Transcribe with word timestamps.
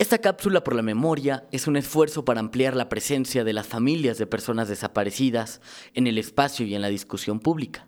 Esta 0.00 0.16
cápsula 0.16 0.64
por 0.64 0.74
la 0.74 0.80
memoria 0.80 1.44
es 1.52 1.66
un 1.66 1.76
esfuerzo 1.76 2.24
para 2.24 2.40
ampliar 2.40 2.74
la 2.74 2.88
presencia 2.88 3.44
de 3.44 3.52
las 3.52 3.66
familias 3.66 4.16
de 4.16 4.26
personas 4.26 4.66
desaparecidas 4.66 5.60
en 5.92 6.06
el 6.06 6.16
espacio 6.16 6.64
y 6.64 6.74
en 6.74 6.80
la 6.80 6.88
discusión 6.88 7.38
pública, 7.38 7.86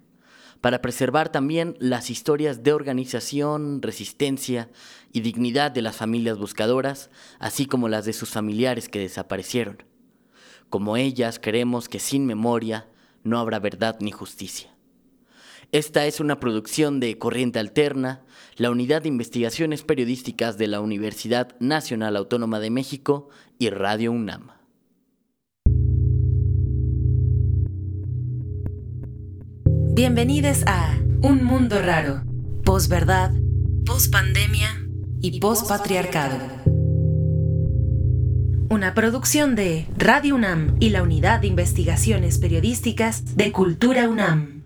para 0.60 0.82
preservar 0.82 1.32
también 1.32 1.74
las 1.78 2.10
historias 2.10 2.62
de 2.62 2.74
organización, 2.74 3.80
resistencia 3.80 4.68
y 5.10 5.22
dignidad 5.22 5.70
de 5.70 5.80
las 5.80 5.96
familias 5.96 6.36
buscadoras, 6.36 7.08
así 7.38 7.64
como 7.64 7.88
las 7.88 8.04
de 8.04 8.12
sus 8.12 8.28
familiares 8.28 8.90
que 8.90 8.98
desaparecieron. 8.98 9.82
Como 10.68 10.98
ellas 10.98 11.40
creemos 11.42 11.88
que 11.88 11.98
sin 11.98 12.26
memoria 12.26 12.90
no 13.24 13.38
habrá 13.38 13.58
verdad 13.58 13.96
ni 14.00 14.10
justicia. 14.10 14.68
Esta 15.72 16.04
es 16.04 16.20
una 16.20 16.38
producción 16.38 17.00
de 17.00 17.16
Corriente 17.16 17.58
Alterna, 17.58 18.22
la 18.56 18.70
Unidad 18.70 19.02
de 19.02 19.08
Investigaciones 19.08 19.82
Periodísticas 19.82 20.58
de 20.58 20.66
la 20.66 20.80
Universidad 20.80 21.56
Nacional 21.58 22.16
Autónoma 22.16 22.60
de 22.60 22.70
México 22.70 23.28
y 23.58 23.70
Radio 23.70 24.12
UNAM. 24.12 24.48
Bienvenidos 29.94 30.64
a 30.66 30.96
Un 31.22 31.44
Mundo 31.44 31.80
Raro, 31.80 32.22
posverdad, 32.64 33.32
pospandemia 33.86 34.68
y 35.20 35.40
pospatriarcado. 35.40 36.38
Una 38.68 38.94
producción 38.94 39.54
de 39.54 39.86
Radio 39.98 40.34
UNAM 40.34 40.76
y 40.80 40.90
la 40.90 41.02
Unidad 41.02 41.40
de 41.40 41.46
Investigaciones 41.46 42.38
Periodísticas 42.38 43.36
de 43.36 43.52
Cultura 43.52 44.08
UNAM. 44.08 44.61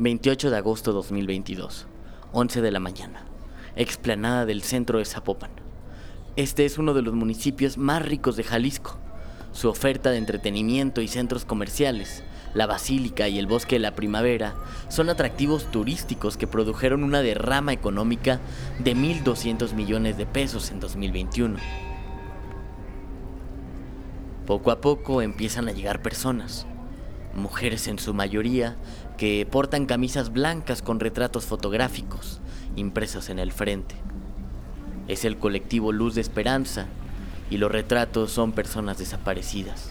28 0.00 0.48
de 0.48 0.56
agosto 0.56 0.94
2022, 0.94 1.86
11 2.32 2.62
de 2.62 2.70
la 2.70 2.80
mañana, 2.80 3.26
explanada 3.76 4.46
del 4.46 4.62
centro 4.62 4.98
de 4.98 5.04
Zapopan. 5.04 5.50
Este 6.36 6.64
es 6.64 6.78
uno 6.78 6.94
de 6.94 7.02
los 7.02 7.12
municipios 7.12 7.76
más 7.76 8.00
ricos 8.00 8.36
de 8.36 8.44
Jalisco. 8.44 8.96
Su 9.52 9.68
oferta 9.68 10.10
de 10.10 10.16
entretenimiento 10.16 11.02
y 11.02 11.08
centros 11.08 11.44
comerciales, 11.44 12.24
la 12.54 12.64
basílica 12.64 13.28
y 13.28 13.38
el 13.38 13.46
bosque 13.46 13.74
de 13.74 13.80
la 13.80 13.94
primavera 13.94 14.54
son 14.88 15.10
atractivos 15.10 15.70
turísticos 15.70 16.38
que 16.38 16.46
produjeron 16.46 17.04
una 17.04 17.20
derrama 17.20 17.74
económica 17.74 18.40
de 18.78 18.96
1.200 18.96 19.74
millones 19.74 20.16
de 20.16 20.24
pesos 20.24 20.70
en 20.70 20.80
2021. 20.80 21.58
Poco 24.46 24.70
a 24.70 24.80
poco 24.80 25.20
empiezan 25.20 25.68
a 25.68 25.72
llegar 25.72 26.00
personas, 26.00 26.66
mujeres 27.34 27.88
en 27.88 27.98
su 27.98 28.14
mayoría, 28.14 28.76
que 29.20 29.44
portan 29.44 29.84
camisas 29.84 30.32
blancas 30.32 30.80
con 30.80 30.98
retratos 30.98 31.44
fotográficos 31.44 32.40
impresos 32.74 33.28
en 33.28 33.38
el 33.38 33.52
frente. 33.52 33.94
Es 35.08 35.26
el 35.26 35.36
colectivo 35.36 35.92
Luz 35.92 36.14
de 36.14 36.22
Esperanza 36.22 36.86
y 37.50 37.58
los 37.58 37.70
retratos 37.70 38.32
son 38.32 38.52
personas 38.52 38.96
desaparecidas, 38.96 39.90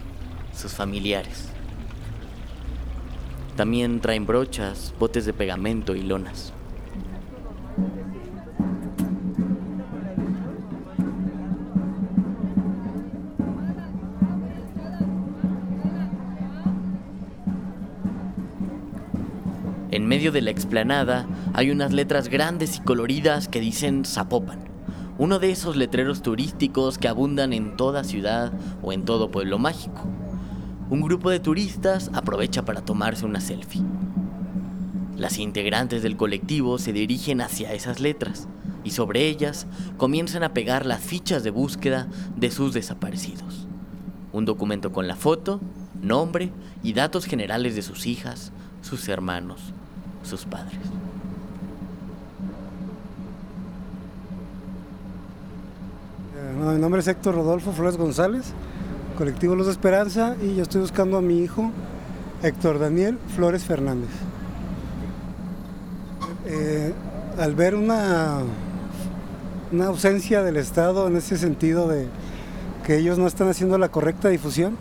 sus 0.51 0.73
familiares. 0.73 1.49
También 3.55 3.99
traen 3.99 4.25
brochas, 4.25 4.95
botes 4.97 5.27
de 5.27 5.33
pegamento 5.33 5.93
y 5.93 6.01
lonas. 6.01 6.51
Medio 20.19 20.33
de 20.33 20.41
la 20.41 20.51
explanada 20.51 21.25
hay 21.53 21.71
unas 21.71 21.93
letras 21.93 22.27
grandes 22.27 22.75
y 22.75 22.81
coloridas 22.81 23.47
que 23.47 23.61
dicen 23.61 24.03
Zapopan, 24.03 24.59
uno 25.17 25.39
de 25.39 25.49
esos 25.49 25.77
letreros 25.77 26.21
turísticos 26.21 26.97
que 26.97 27.07
abundan 27.07 27.53
en 27.53 27.77
toda 27.77 28.03
ciudad 28.03 28.51
o 28.81 28.91
en 28.91 29.05
todo 29.05 29.31
pueblo 29.31 29.59
mágico. 29.59 30.03
Un 30.89 30.99
grupo 30.99 31.29
de 31.29 31.39
turistas 31.39 32.11
aprovecha 32.13 32.65
para 32.65 32.81
tomarse 32.81 33.25
una 33.25 33.39
selfie. 33.39 33.81
Las 35.15 35.39
integrantes 35.39 36.03
del 36.03 36.17
colectivo 36.17 36.79
se 36.79 36.91
dirigen 36.91 37.39
hacia 37.39 37.71
esas 37.71 38.01
letras 38.01 38.49
y 38.83 38.91
sobre 38.91 39.25
ellas 39.25 39.67
comienzan 39.95 40.43
a 40.43 40.53
pegar 40.53 40.85
las 40.85 40.99
fichas 40.99 41.45
de 41.45 41.51
búsqueda 41.51 42.09
de 42.35 42.51
sus 42.51 42.73
desaparecidos. 42.73 43.67
Un 44.33 44.43
documento 44.43 44.91
con 44.91 45.07
la 45.07 45.15
foto, 45.15 45.61
nombre 46.01 46.51
y 46.83 46.91
datos 46.91 47.23
generales 47.23 47.73
de 47.77 47.83
sus 47.83 48.05
hijas, 48.05 48.51
sus 48.81 49.07
hermanos, 49.07 49.73
sus 50.23 50.45
padres. 50.45 50.79
Eh, 56.37 56.73
mi 56.73 56.79
nombre 56.79 57.01
es 57.01 57.07
Héctor 57.07 57.35
Rodolfo 57.35 57.71
Flores 57.71 57.97
González, 57.97 58.53
colectivo 59.17 59.55
Luz 59.55 59.67
de 59.67 59.73
Esperanza, 59.73 60.35
y 60.41 60.55
yo 60.55 60.63
estoy 60.63 60.81
buscando 60.81 61.17
a 61.17 61.21
mi 61.21 61.39
hijo 61.39 61.71
Héctor 62.43 62.79
Daniel 62.79 63.17
Flores 63.35 63.63
Fernández. 63.63 64.09
Eh, 66.45 66.93
al 67.37 67.55
ver 67.55 67.75
una, 67.75 68.39
una 69.71 69.85
ausencia 69.87 70.41
del 70.41 70.57
Estado 70.57 71.07
en 71.07 71.17
ese 71.17 71.37
sentido 71.37 71.87
de 71.87 72.07
que 72.85 72.97
ellos 72.97 73.17
no 73.17 73.27
están 73.27 73.47
haciendo 73.49 73.77
la 73.77 73.89
correcta 73.89 74.29
difusión, 74.29 74.75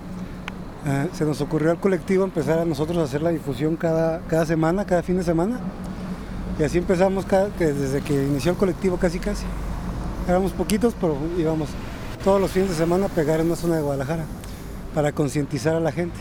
eh, 0.86 1.08
se 1.12 1.24
nos 1.24 1.40
ocurrió 1.40 1.70
al 1.70 1.80
colectivo 1.80 2.24
empezar 2.24 2.58
a 2.58 2.64
nosotros 2.64 2.98
a 2.98 3.02
hacer 3.02 3.22
la 3.22 3.30
difusión 3.30 3.76
cada, 3.76 4.20
cada 4.28 4.46
semana, 4.46 4.84
cada 4.84 5.02
fin 5.02 5.16
de 5.16 5.24
semana. 5.24 5.58
Y 6.58 6.62
así 6.62 6.78
empezamos 6.78 7.24
desde 7.58 8.00
que 8.00 8.14
inició 8.14 8.52
el 8.52 8.56
colectivo 8.56 8.96
casi 8.96 9.18
casi. 9.18 9.44
Éramos 10.28 10.52
poquitos, 10.52 10.94
pero 11.00 11.16
íbamos 11.38 11.68
todos 12.24 12.40
los 12.40 12.50
fines 12.50 12.70
de 12.70 12.74
semana 12.74 13.06
a 13.06 13.08
pegar 13.08 13.40
en 13.40 13.46
una 13.46 13.56
zona 13.56 13.76
de 13.76 13.82
Guadalajara 13.82 14.24
para 14.94 15.12
concientizar 15.12 15.74
a 15.74 15.80
la 15.80 15.92
gente. 15.92 16.18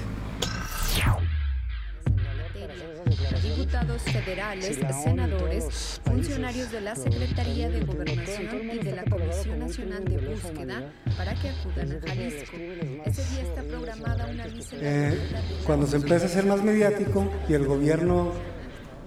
Federales, 4.28 4.80
senadores, 5.04 6.02
funcionarios 6.04 6.70
de 6.72 6.82
la 6.82 6.96
Secretaría 6.96 7.70
de 7.70 7.80
Gobernación 7.86 8.70
y 8.74 8.80
de 8.80 8.96
la 8.96 9.04
Comisión 9.06 9.60
Nacional 9.60 10.04
de 10.04 10.18
Búsqueda 10.18 10.92
para 11.18 11.34
que 11.36 11.50
acudan 11.50 11.94
a 11.94 12.08
Jalisco. 12.08 12.58
Ese 13.06 13.24
día 13.32 13.42
está 13.44 13.64
programada 13.64 14.28
una 14.28 14.46
eh, 14.74 15.18
Cuando 15.66 15.88
se 15.88 15.96
empieza 15.96 16.26
a 16.26 16.30
ser 16.30 16.46
más 16.46 16.62
mediático 16.62 17.32
y 17.48 17.54
el 17.54 17.66
gobierno, 17.66 18.34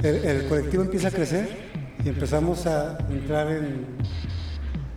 el, 0.03 0.47
colectivo 0.48 0.84
empieza 0.84 1.08
a 1.08 1.10
crecer 1.10 1.50
y 2.02 2.08
empezamos 2.08 2.66
a 2.66 2.97
entrar 3.10 3.50
en 3.50 3.98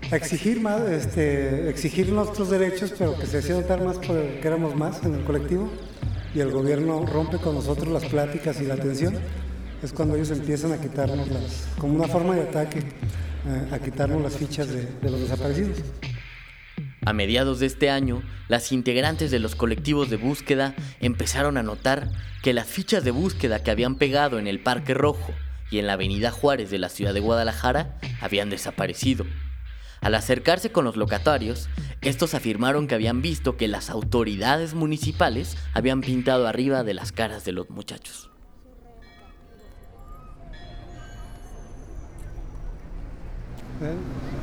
a 0.10 0.16
exigir 0.16 0.62
más, 0.62 0.82
este, 0.84 1.70
exigir 1.70 2.14
nuestros 2.14 2.50
derechos, 2.50 2.94
pero 2.98 3.18
que 3.18 3.26
se 3.26 3.40
hacía 3.40 3.56
notar 3.56 3.84
más 3.84 3.98
porque 3.98 4.40
éramos 4.44 4.76
más 4.76 5.04
en 5.04 5.16
el 5.16 5.24
colectivo 5.24 5.70
y 6.36 6.40
el 6.40 6.52
gobierno 6.52 7.06
rompe 7.06 7.38
con 7.38 7.56
nosotros 7.56 7.90
las 7.90 8.06
pláticas 8.06 8.62
y 8.62 8.66
la 8.66 8.76
atención, 8.76 9.16
es 9.84 9.92
cuando 9.92 10.16
ellos 10.16 10.32
empiezan 10.32 10.72
a 10.72 10.80
quitarnos 10.80 11.28
las, 11.28 11.68
como 11.78 11.96
una 11.96 12.08
forma 12.08 12.36
de 12.36 12.44
ataque, 12.44 12.80
eh, 12.80 13.68
a 13.70 13.80
quitarnos 13.80 14.22
las 14.22 14.38
fichas 14.38 14.70
de, 14.70 14.86
de 14.86 15.12
los 15.12 15.20
desaparecidos. 15.20 15.80
A 17.06 17.12
mediados 17.12 17.60
de 17.60 17.66
este 17.66 17.90
año, 17.90 18.24
las 18.48 18.72
integrantes 18.72 19.30
de 19.30 19.40
los 19.40 19.56
colectivos 19.56 20.10
de 20.10 20.16
búsqueda 20.16 20.74
empezaron 21.02 21.58
a 21.58 21.64
notar 21.64 22.10
que 22.42 22.54
las 22.54 22.68
fichas 22.68 23.04
de 23.04 23.12
búsqueda 23.12 23.62
que 23.62 23.72
habían 23.72 23.96
pegado 23.96 24.40
en 24.40 24.48
el 24.48 24.62
Parque 24.62 24.94
Rojo 24.94 25.34
y 25.70 25.80
en 25.80 25.88
la 25.88 25.94
Avenida 25.94 26.32
Juárez 26.32 26.70
de 26.70 26.80
la 26.80 26.88
ciudad 26.88 27.14
de 27.14 27.20
Guadalajara 27.20 28.00
habían 28.22 28.50
desaparecido. 28.50 29.26
Al 30.00 30.16
acercarse 30.16 30.72
con 30.72 30.86
los 30.86 30.96
locatarios, 30.96 31.68
estos 32.02 32.34
afirmaron 32.34 32.88
que 32.88 32.96
habían 32.96 33.22
visto 33.22 33.58
que 33.58 33.68
las 33.68 33.90
autoridades 33.90 34.76
municipales 34.76 35.58
habían 35.74 36.02
pintado 36.02 36.48
arriba 36.48 36.84
de 36.84 36.94
las 36.94 37.12
caras 37.12 37.44
de 37.44 37.52
los 37.52 37.70
muchachos. 37.70 38.33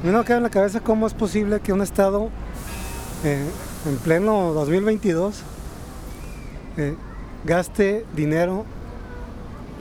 Me 0.03 0.13
no 0.13 0.25
queda 0.25 0.39
en 0.39 0.43
la 0.43 0.51
cabeza 0.51 0.81
cómo 0.81 1.07
es 1.07 1.15
posible 1.15 1.61
que 1.61 1.73
un 1.73 1.83
estado 1.83 2.31
eh, 3.25 3.45
en 3.87 3.97
pleno 3.99 4.53
2022 4.53 5.43
eh, 6.77 6.95
gaste 7.45 8.05
dinero, 8.15 8.65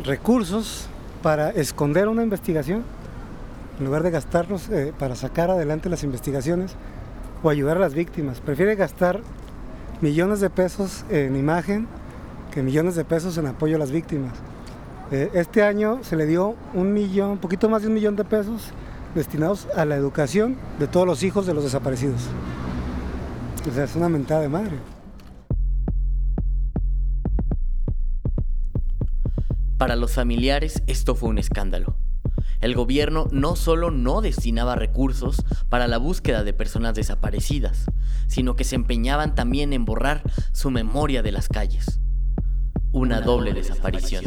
recursos 0.03 0.87
para 1.21 1.49
esconder 1.49 2.07
una 2.07 2.23
investigación 2.23 2.83
en 3.79 3.85
lugar 3.85 4.03
de 4.03 4.11
gastarlos 4.11 4.69
eh, 4.69 4.93
para 4.97 5.15
sacar 5.15 5.49
adelante 5.49 5.89
las 5.89 6.03
investigaciones 6.03 6.75
o 7.43 7.49
ayudar 7.49 7.77
a 7.77 7.79
las 7.79 7.93
víctimas. 7.93 8.41
Prefiere 8.41 8.75
gastar 8.75 9.21
millones 10.01 10.39
de 10.41 10.49
pesos 10.49 11.05
en 11.09 11.35
imagen 11.35 11.87
que 12.51 12.61
millones 12.61 12.95
de 12.95 13.05
pesos 13.05 13.37
en 13.37 13.47
apoyo 13.47 13.75
a 13.75 13.79
las 13.79 13.91
víctimas. 13.91 14.33
Eh, 15.11 15.29
este 15.33 15.63
año 15.63 15.99
se 16.03 16.15
le 16.15 16.25
dio 16.25 16.55
un 16.73 16.93
millón, 16.93 17.31
un 17.31 17.37
poquito 17.37 17.69
más 17.69 17.81
de 17.81 17.87
un 17.87 17.93
millón 17.93 18.15
de 18.15 18.25
pesos 18.25 18.71
destinados 19.15 19.67
a 19.75 19.85
la 19.85 19.95
educación 19.95 20.57
de 20.79 20.87
todos 20.87 21.05
los 21.05 21.23
hijos 21.23 21.45
de 21.45 21.53
los 21.53 21.63
desaparecidos. 21.63 22.21
O 23.69 23.73
sea, 23.73 23.83
es 23.83 23.95
una 23.95 24.09
mentada 24.09 24.41
de 24.41 24.49
madre. 24.49 24.77
Para 29.77 29.95
los 29.95 30.13
familiares 30.13 30.83
esto 30.87 31.15
fue 31.15 31.29
un 31.29 31.37
escándalo. 31.37 31.95
El 32.61 32.75
gobierno 32.75 33.27
no 33.31 33.55
solo 33.55 33.91
no 33.91 34.21
destinaba 34.21 34.75
recursos 34.75 35.43
para 35.69 35.87
la 35.87 35.97
búsqueda 35.97 36.43
de 36.43 36.51
personas 36.51 36.95
desaparecidas, 36.95 37.85
sino 38.27 38.57
que 38.57 38.65
se 38.65 38.75
empeñaban 38.75 39.35
también 39.35 39.71
en 39.71 39.85
borrar 39.85 40.23
su 40.51 40.69
memoria 40.69 41.23
de 41.23 41.31
las 41.31 41.47
calles. 41.47 42.01
Una, 42.91 43.21
doble, 43.21 43.53
desaparición. 43.53 44.25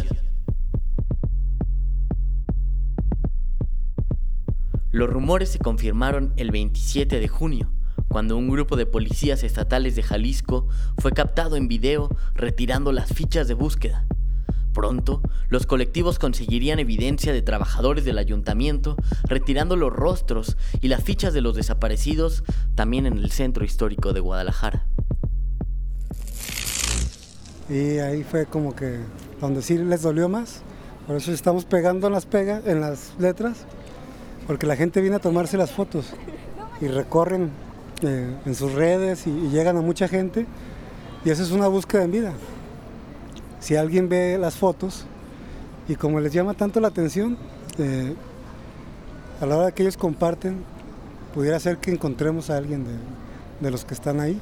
Los 4.93 5.09
rumores 5.09 5.49
se 5.49 5.59
confirmaron 5.59 6.35
el 6.37 6.51
27 6.51 7.19
de 7.19 7.27
junio, 7.27 7.71
cuando 8.09 8.37
un 8.37 8.51
grupo 8.51 8.77
de 8.77 8.85
policías 8.85 9.43
estatales 9.43 9.97
de 9.97 10.03
Jalisco 10.03 10.69
fue 10.99 11.13
captado 11.13 11.57
en 11.57 11.67
video 11.67 12.15
retirando 12.35 12.93
las 12.93 13.11
fichas 13.11 13.49
de 13.49 13.55
búsqueda. 13.55 14.05
Pronto, 14.75 15.23
los 15.49 15.65
colectivos 15.65 16.19
conseguirían 16.19 16.79
evidencia 16.79 17.33
de 17.33 17.41
trabajadores 17.41 18.05
del 18.05 18.19
ayuntamiento 18.19 18.97
retirando 19.25 19.77
los 19.77 19.91
rostros 19.91 20.59
y 20.83 20.89
las 20.89 21.03
fichas 21.03 21.33
de 21.33 21.41
los 21.41 21.57
desaparecidos 21.57 22.45
también 22.75 23.07
en 23.07 23.17
el 23.17 23.31
centro 23.31 23.65
histórico 23.65 24.13
de 24.13 24.21
Guadalajara. 24.21 24.85
Y 27.71 27.97
ahí 27.99 28.25
fue 28.25 28.45
como 28.45 28.77
que 28.77 28.99
donde 29.41 29.63
sí 29.63 29.79
les 29.79 30.03
dolió 30.03 30.29
más. 30.29 30.61
Por 31.07 31.17
eso 31.17 31.33
estamos 31.33 31.65
pegando 31.65 32.09
en 32.09 32.13
las, 32.13 32.27
pegas, 32.27 32.67
en 32.67 32.81
las 32.81 33.15
letras, 33.19 33.67
porque 34.47 34.67
la 34.67 34.77
gente 34.77 35.01
viene 35.01 35.17
a 35.17 35.21
tomarse 35.21 35.57
las 35.57 35.71
fotos 35.71 36.07
y 36.81 36.89
recorren 36.89 37.51
eh, 38.03 38.37
en 38.45 38.55
sus 38.55 38.73
redes 38.73 39.27
y, 39.27 39.49
llegan 39.51 39.77
a 39.77 39.81
mucha 39.81 40.09
gente. 40.09 40.47
Y 41.25 41.31
eso 41.31 41.43
es 41.43 41.53
una 41.53 41.69
búsqueda 41.69 42.03
en 42.03 42.13
vida 42.13 42.33
si 43.63 43.77
alguien 43.77 44.09
ve 44.09 44.37
las 44.39 44.57
fotos 44.57 45.05
y 45.89 45.95
como 45.95 46.19
les 46.21 46.33
llama 46.33 46.55
tanto 46.55 46.81
la 46.81 46.89
atención, 46.89 47.39
eh, 47.79 48.15
a 49.41 49.47
la 49.47 49.57
hora 49.57 49.73
que 49.73 49.83
ellos 49.83 49.97
comparten, 49.97 50.65
pudiera 51.33 51.59
ser 51.61 51.79
que 51.79 51.93
encontremos 51.93 52.51
a 52.51 52.57
alguien 52.57 52.85
de, 53.61 53.71
los 53.71 53.85
que 53.85 53.95
están 53.95 54.21
ahí. 54.21 54.39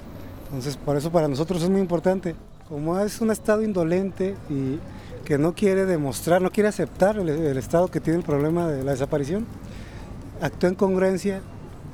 Entonces, 0.47 0.77
por 0.77 0.97
eso 0.97 1.13
para 1.13 1.29
nosotros 1.29 1.63
es 1.63 1.69
muy 1.69 1.81
importante. 1.81 2.35
Como 2.69 2.99
es 2.99 3.21
un 3.21 3.31
estado 3.31 3.63
indolente 3.63 4.35
y 4.49 4.79
que 5.25 5.37
no 5.39 5.55
quiere 5.55 5.85
demostrar, 5.85 6.41
no 6.41 6.51
quiere 6.51 6.69
aceptar 6.69 7.19
el 7.19 7.59
estado 7.59 7.89
que 7.89 8.01
tiene 8.01 8.21
el 8.21 8.25
problema 8.25 8.69
de 8.69 8.83
la 8.85 8.93
desaparición, 8.93 9.47
actúa 10.41 10.71
en 10.71 10.75
congruencia 10.75 11.41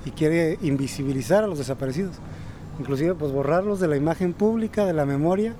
y 0.04 0.10
quiere 0.10 0.58
invisibilizar 0.62 1.44
a 1.44 1.46
los 1.46 1.58
desaparecidos. 1.58 2.16
Inclusive, 2.78 3.14
pues 3.14 3.32
borrarlos 3.32 3.80
de 3.80 3.88
la 3.88 3.96
imagen 3.96 4.32
pública, 4.32 4.84
de 4.84 4.92
la 4.92 5.06
memoria, 5.06 5.54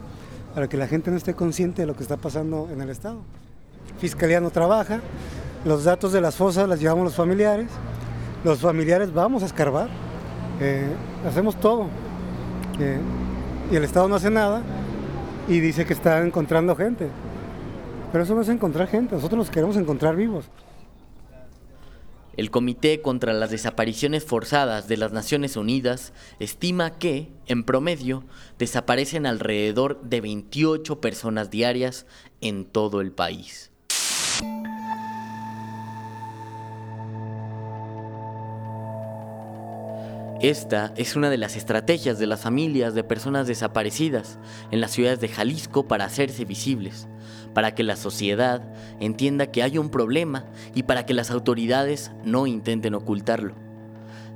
para 0.55 0.69
que 0.69 0.77
la 0.77 0.87
gente 0.87 1.11
no 1.11 1.17
esté 1.17 1.35
consciente 1.35 1.83
de 1.83 1.87
lo 1.87 1.97
que 1.97 2.03
está 2.03 2.17
pasando 2.17 2.69
en 2.73 2.81
el 2.81 2.91
Estado. 2.91 3.19
Fiscalía 3.99 4.41
no 4.41 4.51
trabaja, 4.51 5.01
los 5.65 5.85
datos 5.85 6.13
de 6.13 6.21
las 6.21 6.37
fosas 6.37 6.69
las 6.69 6.81
llevamos 6.81 7.05
los 7.05 7.15
familiares, 7.15 7.69
los 8.45 8.61
familiares 8.61 9.13
vamos 9.13 9.43
a 9.43 9.47
escarbar, 9.47 9.89
eh, 10.61 10.87
hacemos 11.27 11.59
todo. 11.59 11.89
Eh, 12.79 12.99
y 13.73 13.77
el 13.77 13.85
Estado 13.85 14.09
no 14.09 14.15
hace 14.15 14.31
nada 14.31 14.63
y 15.49 15.61
dice 15.61 15.85
que 15.85 15.93
está 15.93 16.21
encontrando 16.21 16.77
gente. 16.77 17.09
Pero 18.13 18.25
eso 18.25 18.35
no 18.35 18.43
es 18.43 18.49
encontrar 18.49 18.87
gente, 18.89 19.15
nosotros 19.15 19.39
los 19.39 19.51
queremos 19.51 19.77
encontrar 19.77 20.15
vivos. 20.15 20.49
El 22.37 22.51
Comité 22.51 23.01
contra 23.01 23.33
las 23.33 23.51
Desapariciones 23.51 24.25
Forzadas 24.25 24.89
de 24.89 24.99
las 24.99 25.11
Naciones 25.11 25.57
Unidas 25.57 26.13
estima 26.39 26.99
que, 26.99 27.31
en 27.47 27.65
promedio, 27.65 28.25
desaparecen 28.59 29.25
alrededor 29.25 30.03
de 30.03 30.21
28 30.21 31.01
personas 31.01 31.51
diarias 31.51 32.07
en 32.43 32.67
todo 32.67 33.01
el 33.01 33.13
país. 33.13 33.71
Esta 40.47 40.93
es 40.97 41.17
una 41.17 41.29
de 41.29 41.39
las 41.39 41.57
estrategias 41.57 42.21
de 42.21 42.29
las 42.29 42.43
familias 42.43 42.95
de 42.95 43.03
personas 43.03 43.49
desaparecidas 43.49 44.39
en 44.71 44.81
las 44.81 44.93
ciudades 44.93 45.19
de 45.19 45.27
Jalisco 45.27 45.89
para 45.89 46.05
hacerse 46.05 46.45
visibles, 46.45 47.09
para 47.53 47.75
que 47.75 47.83
la 47.83 47.97
sociedad 47.97 48.63
entienda 49.01 49.51
que 49.51 49.65
hay 49.65 49.77
un 49.77 49.91
problema 49.91 50.45
y 50.73 50.85
para 50.85 51.05
que 51.05 51.15
las 51.15 51.33
autoridades 51.33 52.13
no 52.23 52.47
intenten 52.47 52.95
ocultarlo. 52.95 53.57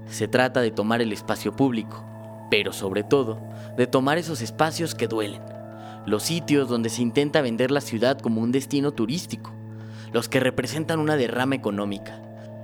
Se 0.09 0.27
trata 0.27 0.61
de 0.61 0.73
tomar 0.73 1.01
el 1.01 1.13
espacio 1.13 1.55
público, 1.55 2.05
pero 2.51 2.73
sobre 2.73 3.05
todo 3.05 3.41
de 3.77 3.87
tomar 3.87 4.19
esos 4.19 4.43
espacios 4.43 4.97
que 4.97 5.07
duelen, 5.07 5.43
los 6.07 6.25
sitios 6.25 6.69
donde 6.69 6.89
se 6.89 7.03
intenta 7.03 7.41
vender 7.41 7.71
la 7.71 7.81
ciudad 7.81 8.19
como 8.19 8.41
un 8.41 8.51
destino 8.51 8.91
turístico, 8.91 9.53
los 10.13 10.29
que 10.29 10.41
representan 10.41 10.99
una 10.99 11.15
derrama 11.15 11.55
económica, 11.55 12.21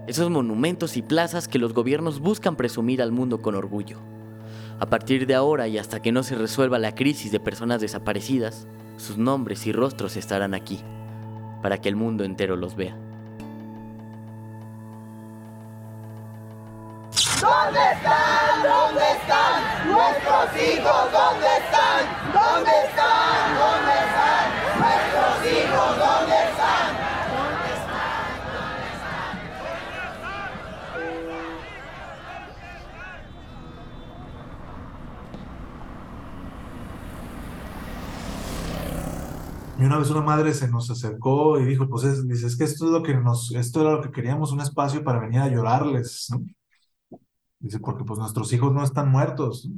esos 0.06 0.30
monumentos 0.30 0.96
y 0.96 1.02
plazas 1.02 1.48
que 1.48 1.58
los 1.58 1.74
gobiernos 1.74 2.20
buscan 2.20 2.56
presumir 2.56 3.02
al 3.02 3.12
mundo 3.12 3.42
con 3.42 3.54
orgullo. 3.54 3.98
A 4.78 4.86
partir 4.86 5.26
de 5.26 5.34
ahora 5.34 5.68
y 5.68 5.78
hasta 5.78 6.00
que 6.00 6.12
no 6.12 6.22
se 6.22 6.36
resuelva 6.36 6.78
la 6.78 6.94
crisis 6.94 7.32
de 7.32 7.40
personas 7.40 7.80
desaparecidas, 7.80 8.66
sus 8.96 9.18
nombres 9.18 9.66
y 9.66 9.72
rostros 9.72 10.16
estarán 10.16 10.54
aquí, 10.54 10.80
para 11.62 11.78
que 11.78 11.88
el 11.88 11.96
mundo 11.96 12.24
entero 12.24 12.56
los 12.56 12.76
vea. 12.76 12.96
¿Dónde 17.40 17.80
están? 17.92 18.62
¿Dónde 18.62 19.02
están? 19.12 19.90
Nuestros 19.90 20.62
hijos, 20.62 21.12
¿dónde 21.12 21.46
están? 21.58 22.02
¿Dónde 22.32 22.70
están? 22.86 23.58
¿Dónde 23.58 23.92
están? 24.06 24.44
Nuestros 24.78 25.52
hijos, 25.52 25.98
¿dónde 25.98 26.34
están? 26.34 26.56
Y 39.75 39.75
una 39.86 39.98
vez 39.98 40.10
una 40.10 40.22
madre 40.22 40.54
se 40.54 40.68
nos 40.68 40.90
acercó 40.90 41.58
y 41.60 41.64
dijo, 41.64 41.88
pues 41.88 42.04
es, 42.04 42.26
dice, 42.28 42.46
es 42.46 42.56
que 42.56 42.64
esto 42.64 42.86
es 42.86 42.90
lo 42.92 43.02
que 43.02 43.14
nos, 43.16 43.52
esto 43.54 43.80
era 43.82 43.92
lo 43.92 44.02
que 44.02 44.10
queríamos, 44.12 44.52
un 44.52 44.60
espacio 44.60 45.02
para 45.04 45.20
venir 45.20 45.40
a 45.40 45.48
llorarles, 45.48 46.28
¿no? 46.30 46.44
Dice, 47.58 47.80
porque 47.80 48.04
pues 48.04 48.18
nuestros 48.18 48.52
hijos 48.52 48.72
no 48.72 48.82
están 48.84 49.10
muertos. 49.10 49.68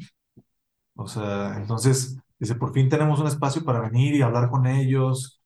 O 0.94 1.06
sea, 1.06 1.56
entonces, 1.56 2.16
dice, 2.38 2.54
por 2.56 2.72
fin 2.72 2.88
tenemos 2.88 3.20
un 3.20 3.26
espacio 3.28 3.64
para 3.64 3.80
venir 3.80 4.14
y 4.14 4.22
hablar 4.22 4.50
con 4.50 4.66
ellos 4.66 5.40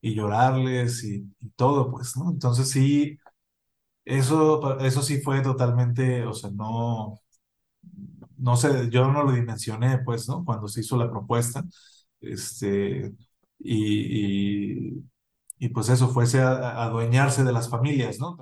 y 0.00 0.14
llorarles 0.14 1.04
y, 1.04 1.32
y 1.40 1.50
todo, 1.50 1.90
pues, 1.90 2.16
¿no? 2.16 2.30
Entonces 2.30 2.70
sí, 2.70 3.18
eso, 4.04 4.78
eso 4.80 5.02
sí 5.02 5.20
fue 5.22 5.42
totalmente, 5.42 6.26
o 6.26 6.34
sea, 6.34 6.50
no, 6.52 7.20
no 8.38 8.56
sé, 8.56 8.90
yo 8.90 9.10
no 9.10 9.22
lo 9.24 9.32
dimensioné, 9.32 9.98
pues, 9.98 10.28
¿no? 10.28 10.44
Cuando 10.44 10.68
se 10.68 10.80
hizo 10.80 10.96
la 10.96 11.10
propuesta, 11.10 11.64
este, 12.20 13.12
y, 13.58 15.04
y, 15.58 15.68
pues 15.70 15.88
eso, 15.88 16.08
fuese 16.08 16.40
a, 16.40 16.82
adueñarse 16.82 17.44
de 17.44 17.52
las 17.52 17.68
familias, 17.68 18.18
¿no? 18.18 18.36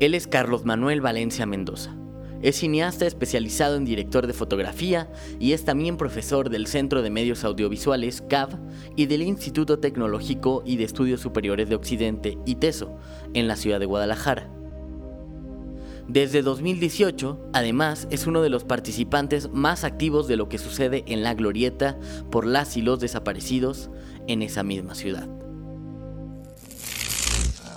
Él 0.00 0.14
es 0.14 0.26
Carlos 0.26 0.64
Manuel 0.64 1.00
Valencia 1.00 1.46
Mendoza. 1.46 1.96
Es 2.42 2.56
cineasta 2.56 3.06
especializado 3.06 3.76
en 3.76 3.84
director 3.84 4.26
de 4.26 4.32
fotografía 4.32 5.12
y 5.38 5.52
es 5.52 5.64
también 5.64 5.96
profesor 5.96 6.50
del 6.50 6.66
Centro 6.66 7.00
de 7.00 7.10
Medios 7.10 7.44
Audiovisuales, 7.44 8.20
CAV, 8.22 8.58
y 8.96 9.06
del 9.06 9.22
Instituto 9.22 9.78
Tecnológico 9.78 10.62
y 10.66 10.76
de 10.76 10.84
Estudios 10.84 11.20
Superiores 11.20 11.68
de 11.68 11.76
Occidente, 11.76 12.38
ITESO, 12.44 12.96
en 13.32 13.46
la 13.46 13.54
ciudad 13.54 13.78
de 13.78 13.86
Guadalajara. 13.86 14.50
Desde 16.08 16.42
2018, 16.42 17.50
además, 17.52 18.08
es 18.10 18.26
uno 18.26 18.42
de 18.42 18.50
los 18.50 18.64
participantes 18.64 19.50
más 19.50 19.84
activos 19.84 20.26
de 20.28 20.36
lo 20.36 20.48
que 20.48 20.58
sucede 20.58 21.04
en 21.06 21.22
la 21.22 21.34
glorieta 21.34 21.98
por 22.30 22.46
las 22.46 22.76
y 22.76 22.82
los 22.82 23.00
desaparecidos 23.00 23.90
en 24.26 24.42
esa 24.42 24.62
misma 24.62 24.94
ciudad. 24.94 25.28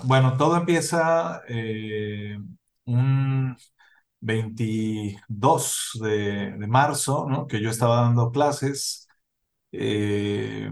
Bueno, 0.04 0.38
todo 0.38 0.58
empieza 0.58 1.42
eh, 1.48 2.38
un 2.86 3.56
22 4.22 6.00
de, 6.02 6.66
marzo, 6.68 7.46
que 7.48 7.62
yo 7.62 7.70
estaba 7.70 8.02
dando 8.02 8.32
clases. 8.32 9.08
Eh, 9.72 10.72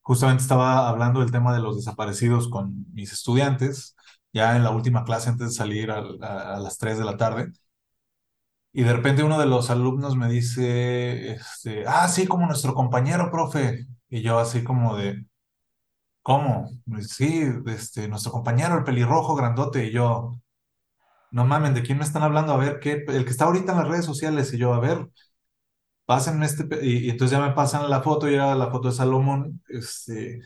justamente 0.00 0.42
estaba 0.42 0.88
hablando 0.88 1.20
del 1.20 1.30
tema 1.30 1.54
de 1.54 1.60
los 1.60 1.76
desaparecidos 1.76 2.48
con 2.48 2.86
mis 2.92 3.12
estudiantes 3.12 3.96
ya 4.32 4.56
en 4.56 4.64
la 4.64 4.70
última 4.70 5.04
clase 5.04 5.30
antes 5.30 5.48
de 5.48 5.54
salir 5.54 5.90
a, 5.90 6.00
las 6.58 6.78
3 6.78 6.98
de 6.98 7.04
la 7.04 7.16
tarde. 7.16 7.52
Y 8.72 8.82
de 8.84 8.92
repente 8.92 9.24
uno 9.24 9.38
de 9.38 9.46
los 9.46 9.70
alumnos 9.70 10.16
me 10.16 10.28
dice, 10.28 11.32
este, 11.32 11.84
ah, 11.86 12.08
sí, 12.08 12.26
como 12.26 12.46
nuestro 12.46 12.74
compañero, 12.74 13.30
profe. 13.30 13.86
Y 14.08 14.22
yo 14.22 14.38
así 14.38 14.62
como 14.62 14.96
de, 14.96 15.26
¿cómo? 16.22 16.70
Sí, 17.02 17.44
este, 17.66 18.08
nuestro 18.08 18.32
compañero, 18.32 18.78
el 18.78 18.84
pelirrojo 18.84 19.34
grandote. 19.34 19.86
Y 19.86 19.92
yo, 19.92 20.40
no 21.32 21.46
mamen, 21.46 21.74
¿de 21.74 21.82
quién 21.82 21.98
me 21.98 22.04
están 22.04 22.22
hablando? 22.22 22.52
A 22.54 22.56
ver, 22.58 22.80
¿qué? 22.80 23.04
El 23.08 23.24
que 23.24 23.30
está 23.30 23.46
ahorita 23.46 23.72
en 23.72 23.78
las 23.78 23.88
redes 23.88 24.04
sociales. 24.06 24.52
Y 24.52 24.58
yo, 24.58 24.74
a 24.74 24.80
ver. 24.80 25.08
pásenme 26.06 26.46
este, 26.46 26.66
y, 26.84 27.06
y, 27.06 27.10
entonces 27.10 27.38
ya 27.38 27.44
me 27.46 27.54
pasan 27.54 27.88
la 27.90 28.02
foto, 28.02 28.28
y 28.28 28.34
era 28.34 28.54
la 28.54 28.70
foto 28.70 28.88
de 28.88 28.94
Salomón, 28.94 29.62
este, 29.68 30.40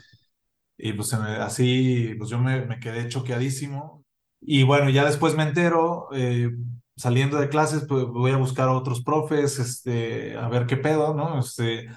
y 0.77 0.93
pues 0.93 1.13
así, 1.15 2.15
pues 2.19 2.31
yo 2.31 2.39
me, 2.39 2.79
quedé 2.81 3.09
choqueadísimo. 3.09 4.05
Y 4.41 4.63
bueno, 4.65 4.91
ya 4.91 5.05
después 5.05 5.37
me 5.37 5.45
entero, 5.45 6.09
eh, 6.15 6.51
saliendo 6.97 7.39
de 7.39 7.49
clases, 7.49 7.85
pues 7.89 8.05
voy 8.07 8.33
a 8.33 8.37
buscar 8.37 8.69
a 8.69 8.73
otros 8.73 9.03
profes, 9.03 9.59
este, 9.59 10.37
a 10.37 10.49
ver 10.49 10.67
qué 10.67 10.77
pedo, 10.77 11.15
¿no? 11.15 11.39
Este, 11.39 11.89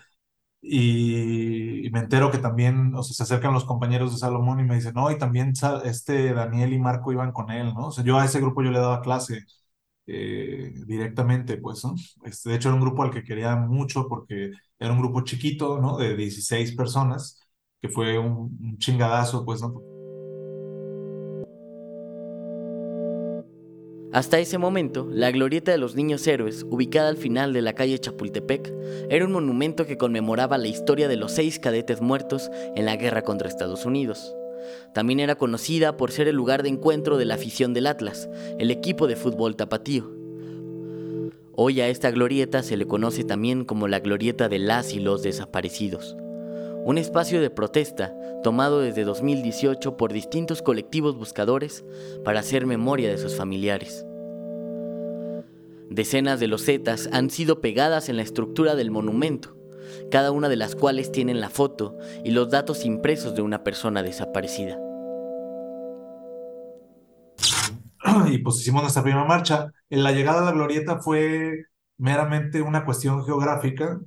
y, 0.62 1.90
me 1.92 2.00
entero 2.00 2.32
que 2.32 2.40
también, 2.40 2.94
o 2.96 3.04
sea, 3.04 3.16
se 3.16 3.24
acercan 3.24 3.54
los 3.54 3.66
compañeros 3.66 4.12
de 4.12 4.18
Salomón 4.20 4.60
y 4.60 4.64
me 4.64 4.76
dicen, 4.76 4.94
no, 4.96 5.10
y 5.12 5.18
también 5.18 5.54
este 5.86 6.34
Daniel 6.34 6.74
y 6.74 6.80
Marco 6.80 7.12
iban 7.12 7.32
con 7.32 7.52
él, 7.52 7.74
¿no? 7.74 7.88
O 7.88 7.92
sea, 7.92 8.04
yo 8.04 8.18
a 8.20 8.26
ese 8.26 8.40
grupo 8.42 8.64
yo 8.64 8.72
le 8.72 8.80
daba 8.80 9.02
clase 9.02 9.46
eh, 10.08 10.74
directamente, 10.88 11.58
pues, 11.58 11.84
¿no? 11.86 11.96
Este, 12.24 12.50
de 12.50 12.56
hecho, 12.56 12.70
era 12.70 12.76
un 12.76 12.82
grupo 12.82 13.04
al 13.04 13.12
que 13.12 13.24
quería 13.24 13.56
mucho 13.56 14.08
porque 14.08 14.52
era 14.80 14.94
un 14.94 15.00
grupo 15.00 15.22
chiquito, 15.24 15.80
¿no? 15.80 15.98
De 15.98 16.16
16 16.16 16.76
personas, 16.76 17.47
que 17.82 17.90
fue 17.90 18.18
un, 18.18 18.78
chingadazo, 18.78 19.46
pues, 19.46 19.62
¿no? 19.62 19.82
Hasta 24.14 24.40
ese 24.40 24.58
momento, 24.58 25.08
la 25.12 25.32
glorieta 25.32 25.72
de 25.72 25.78
los 25.78 25.96
niños 25.96 26.26
héroes, 26.26 26.66
ubicada 26.70 27.10
al 27.10 27.18
final 27.18 27.54
de 27.54 27.62
la 27.62 27.74
calle 27.74 28.00
Chapultepec, 28.00 28.74
era 29.10 29.26
un 29.26 29.34
monumento 29.34 29.86
que 29.86 29.98
conmemoraba 29.98 30.58
la 30.58 30.70
historia 30.70 31.08
de 31.08 31.18
los 31.18 31.34
seis 31.34 31.60
cadetes 31.60 32.02
muertos 32.02 32.50
en 32.76 32.86
la 32.86 32.96
guerra 32.96 33.24
contra 33.24 33.50
Estados 33.50 33.86
Unidos. 33.86 34.34
También 34.94 35.20
era 35.20 35.36
conocida 35.36 35.98
por 35.98 36.12
ser 36.12 36.28
el 36.28 36.36
lugar 36.36 36.64
de 36.64 36.70
encuentro 36.70 37.18
de 37.18 37.26
la 37.26 37.36
afición 37.36 37.74
del 37.74 37.86
Atlas, 37.86 38.30
el 38.58 38.72
equipo 38.72 39.08
de 39.08 39.18
fútbol 39.18 39.56
tapatío. 39.56 40.10
Hoy 41.54 41.82
a 41.82 41.90
esta 41.90 42.10
glorieta 42.10 42.64
se 42.64 42.78
le 42.78 42.88
conoce 42.88 43.24
también 43.24 43.66
como 43.66 43.88
la 43.88 44.00
glorieta 44.00 44.48
de 44.48 44.60
las 44.60 44.94
y 44.94 45.00
los 45.00 45.22
desaparecidos 45.22 46.16
un 46.88 46.98
espacio 46.98 47.42
de 47.42 47.50
protesta 47.50 48.16
tomado 48.44 48.80
desde 48.80 49.04
2018 49.04 49.98
por 49.98 50.14
distintos 50.14 50.62
colectivos 50.62 51.18
buscadores 51.18 51.84
para 52.24 52.40
hacer 52.40 52.66
memoria 52.66 53.10
de 53.10 53.18
sus 53.18 53.36
familiares. 53.36 54.06
Decenas 55.90 56.40
de 56.40 56.48
losetas 56.48 57.10
han 57.12 57.30
sido 57.30 57.60
pegadas 57.60 58.08
en 58.08 58.16
la 58.16 58.22
estructura 58.22 58.76
del 58.76 58.90
monumento, 58.90 59.58
cada 60.10 60.32
una 60.32 60.48
de 60.48 60.56
las 60.56 60.76
cuales 60.76 61.12
tienen 61.12 61.42
la 61.42 61.50
foto 61.50 61.98
y 62.24 62.32
los 62.32 62.50
datos 62.52 62.86
impresos 62.86 63.36
de 63.36 63.42
una 63.42 63.66
persona 63.66 64.02
desaparecida. 64.02 64.80
Y 68.32 68.38
pues 68.38 68.62
hicimos 68.62 68.84
nuestra 68.84 69.04
primera 69.04 69.26
marcha. 69.26 69.74
En 69.90 70.04
la 70.04 70.14
llegada 70.14 70.40
a 70.40 70.46
la 70.46 70.54
glorieta 70.54 71.00
fue 71.00 71.66
meramente 71.98 72.62
una 72.62 72.86
cuestión 72.86 73.26
geográfica 73.26 74.00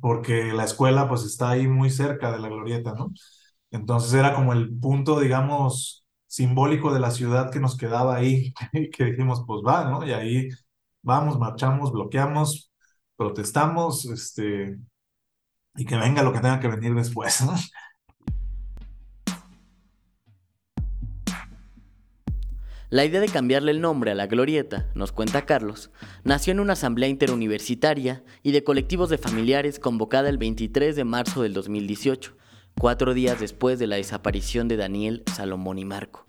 porque 0.00 0.52
la 0.52 0.64
escuela 0.64 1.08
pues 1.08 1.24
está 1.24 1.50
ahí 1.50 1.66
muy 1.68 1.90
cerca 1.90 2.32
de 2.32 2.38
la 2.40 2.48
glorieta, 2.48 2.92
¿no? 2.94 3.12
Entonces 3.70 4.14
era 4.14 4.34
como 4.34 4.52
el 4.52 4.76
punto, 4.78 5.20
digamos, 5.20 6.06
simbólico 6.26 6.92
de 6.94 7.00
la 7.00 7.10
ciudad 7.10 7.50
que 7.50 7.60
nos 7.60 7.76
quedaba 7.76 8.16
ahí, 8.16 8.52
que 8.92 9.04
dijimos, 9.06 9.44
pues 9.46 9.62
va, 9.66 9.90
¿no? 9.90 10.06
Y 10.06 10.12
ahí 10.12 10.48
vamos, 11.02 11.38
marchamos, 11.38 11.92
bloqueamos, 11.92 12.72
protestamos, 13.16 14.04
este, 14.06 14.78
y 15.76 15.84
que 15.86 15.96
venga 15.96 16.22
lo 16.22 16.32
que 16.32 16.40
tenga 16.40 16.60
que 16.60 16.68
venir 16.68 16.94
después, 16.94 17.42
¿no? 17.46 17.54
La 22.88 23.04
idea 23.04 23.20
de 23.20 23.28
cambiarle 23.28 23.72
el 23.72 23.80
nombre 23.80 24.12
a 24.12 24.14
la 24.14 24.28
Glorieta, 24.28 24.86
nos 24.94 25.10
cuenta 25.10 25.44
Carlos, 25.44 25.90
nació 26.22 26.52
en 26.52 26.60
una 26.60 26.74
asamblea 26.74 27.08
interuniversitaria 27.08 28.22
y 28.44 28.52
de 28.52 28.62
colectivos 28.62 29.10
de 29.10 29.18
familiares 29.18 29.80
convocada 29.80 30.28
el 30.28 30.38
23 30.38 30.94
de 30.94 31.02
marzo 31.02 31.42
del 31.42 31.52
2018, 31.52 32.36
cuatro 32.78 33.12
días 33.12 33.40
después 33.40 33.80
de 33.80 33.88
la 33.88 33.96
desaparición 33.96 34.68
de 34.68 34.76
Daniel, 34.76 35.24
Salomón 35.34 35.80
y 35.80 35.84
Marco. 35.84 36.28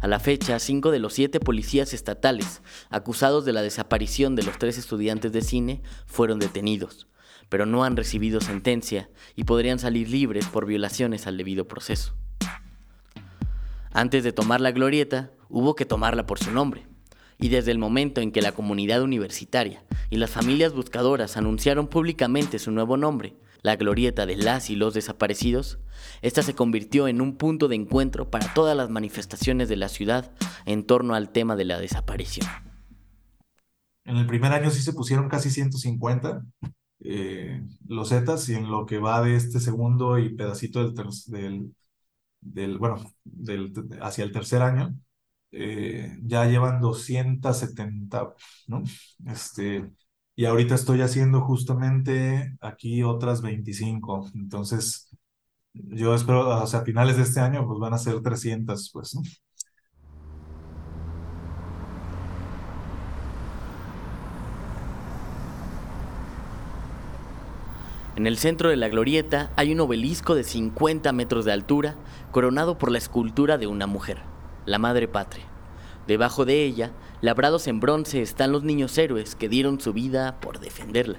A 0.00 0.08
la 0.08 0.20
fecha, 0.20 0.58
cinco 0.58 0.90
de 0.90 1.00
los 1.00 1.12
siete 1.12 1.38
policías 1.38 1.92
estatales 1.92 2.62
acusados 2.88 3.44
de 3.44 3.52
la 3.52 3.60
desaparición 3.60 4.36
de 4.36 4.44
los 4.44 4.58
tres 4.58 4.78
estudiantes 4.78 5.32
de 5.32 5.42
cine 5.42 5.82
fueron 6.06 6.38
detenidos, 6.38 7.08
pero 7.50 7.66
no 7.66 7.84
han 7.84 7.98
recibido 7.98 8.40
sentencia 8.40 9.10
y 9.36 9.44
podrían 9.44 9.78
salir 9.78 10.08
libres 10.08 10.46
por 10.46 10.64
violaciones 10.64 11.26
al 11.26 11.36
debido 11.36 11.68
proceso. 11.68 12.14
Antes 13.92 14.24
de 14.24 14.32
tomar 14.32 14.62
la 14.62 14.70
glorieta, 14.70 15.32
hubo 15.50 15.74
que 15.74 15.84
tomarla 15.84 16.26
por 16.26 16.38
su 16.38 16.50
nombre. 16.50 16.86
Y 17.38 17.48
desde 17.48 17.70
el 17.70 17.78
momento 17.78 18.20
en 18.20 18.32
que 18.32 18.42
la 18.42 18.52
comunidad 18.52 19.02
universitaria 19.02 19.82
y 20.10 20.16
las 20.16 20.30
familias 20.30 20.72
buscadoras 20.72 21.36
anunciaron 21.36 21.88
públicamente 21.88 22.58
su 22.58 22.70
nuevo 22.70 22.96
nombre, 22.96 23.36
la 23.62 23.76
glorieta 23.76 24.26
de 24.26 24.36
las 24.36 24.70
y 24.70 24.76
los 24.76 24.94
desaparecidos, 24.94 25.78
esta 26.22 26.42
se 26.42 26.54
convirtió 26.54 27.08
en 27.08 27.20
un 27.20 27.36
punto 27.36 27.68
de 27.68 27.76
encuentro 27.76 28.30
para 28.30 28.52
todas 28.54 28.76
las 28.76 28.90
manifestaciones 28.90 29.68
de 29.68 29.76
la 29.76 29.88
ciudad 29.88 30.32
en 30.66 30.84
torno 30.84 31.14
al 31.14 31.30
tema 31.30 31.56
de 31.56 31.64
la 31.64 31.78
desaparición. 31.78 32.46
En 34.04 34.16
el 34.16 34.26
primer 34.26 34.52
año 34.52 34.70
sí 34.70 34.82
se 34.82 34.92
pusieron 34.92 35.28
casi 35.28 35.50
150 35.50 36.42
eh, 37.00 37.62
losetas 37.86 38.48
y 38.48 38.54
en 38.54 38.70
lo 38.70 38.86
que 38.86 38.98
va 38.98 39.22
de 39.22 39.36
este 39.36 39.60
segundo 39.60 40.18
y 40.18 40.34
pedacito 40.34 40.90
del, 40.90 40.94
del, 41.26 41.74
del 42.40 42.78
bueno, 42.78 43.14
del, 43.24 43.72
hacia 44.00 44.24
el 44.24 44.32
tercer 44.32 44.62
año, 44.62 44.94
eh, 45.52 46.16
ya 46.22 46.44
llevan 46.46 46.80
270, 46.80 48.34
¿no? 48.68 48.82
Este, 49.26 49.90
y 50.36 50.44
ahorita 50.46 50.74
estoy 50.74 51.02
haciendo 51.02 51.42
justamente 51.42 52.56
aquí 52.60 53.02
otras 53.02 53.42
25. 53.42 54.30
Entonces, 54.34 55.10
yo 55.74 56.14
espero, 56.14 56.48
o 56.62 56.66
sea, 56.66 56.80
a 56.80 56.84
finales 56.84 57.16
de 57.16 57.24
este 57.24 57.40
año, 57.40 57.66
pues 57.66 57.78
van 57.80 57.94
a 57.94 57.98
ser 57.98 58.20
300, 58.22 58.90
pues. 58.92 59.16
En 68.16 68.26
el 68.26 68.36
centro 68.38 68.68
de 68.68 68.76
la 68.76 68.88
glorieta 68.88 69.50
hay 69.56 69.72
un 69.72 69.80
obelisco 69.80 70.34
de 70.34 70.44
50 70.44 71.12
metros 71.12 71.44
de 71.44 71.52
altura, 71.52 71.96
coronado 72.32 72.76
por 72.78 72.90
la 72.90 72.98
escultura 72.98 73.56
de 73.56 73.66
una 73.66 73.86
mujer 73.86 74.29
la 74.70 74.78
madre 74.78 75.08
patria. 75.08 75.44
Debajo 76.06 76.44
de 76.44 76.64
ella, 76.64 76.92
labrados 77.20 77.66
en 77.66 77.80
bronce, 77.80 78.22
están 78.22 78.52
los 78.52 78.62
niños 78.62 78.96
héroes 78.98 79.34
que 79.34 79.48
dieron 79.48 79.80
su 79.80 79.92
vida 79.92 80.40
por 80.40 80.60
defenderla. 80.60 81.18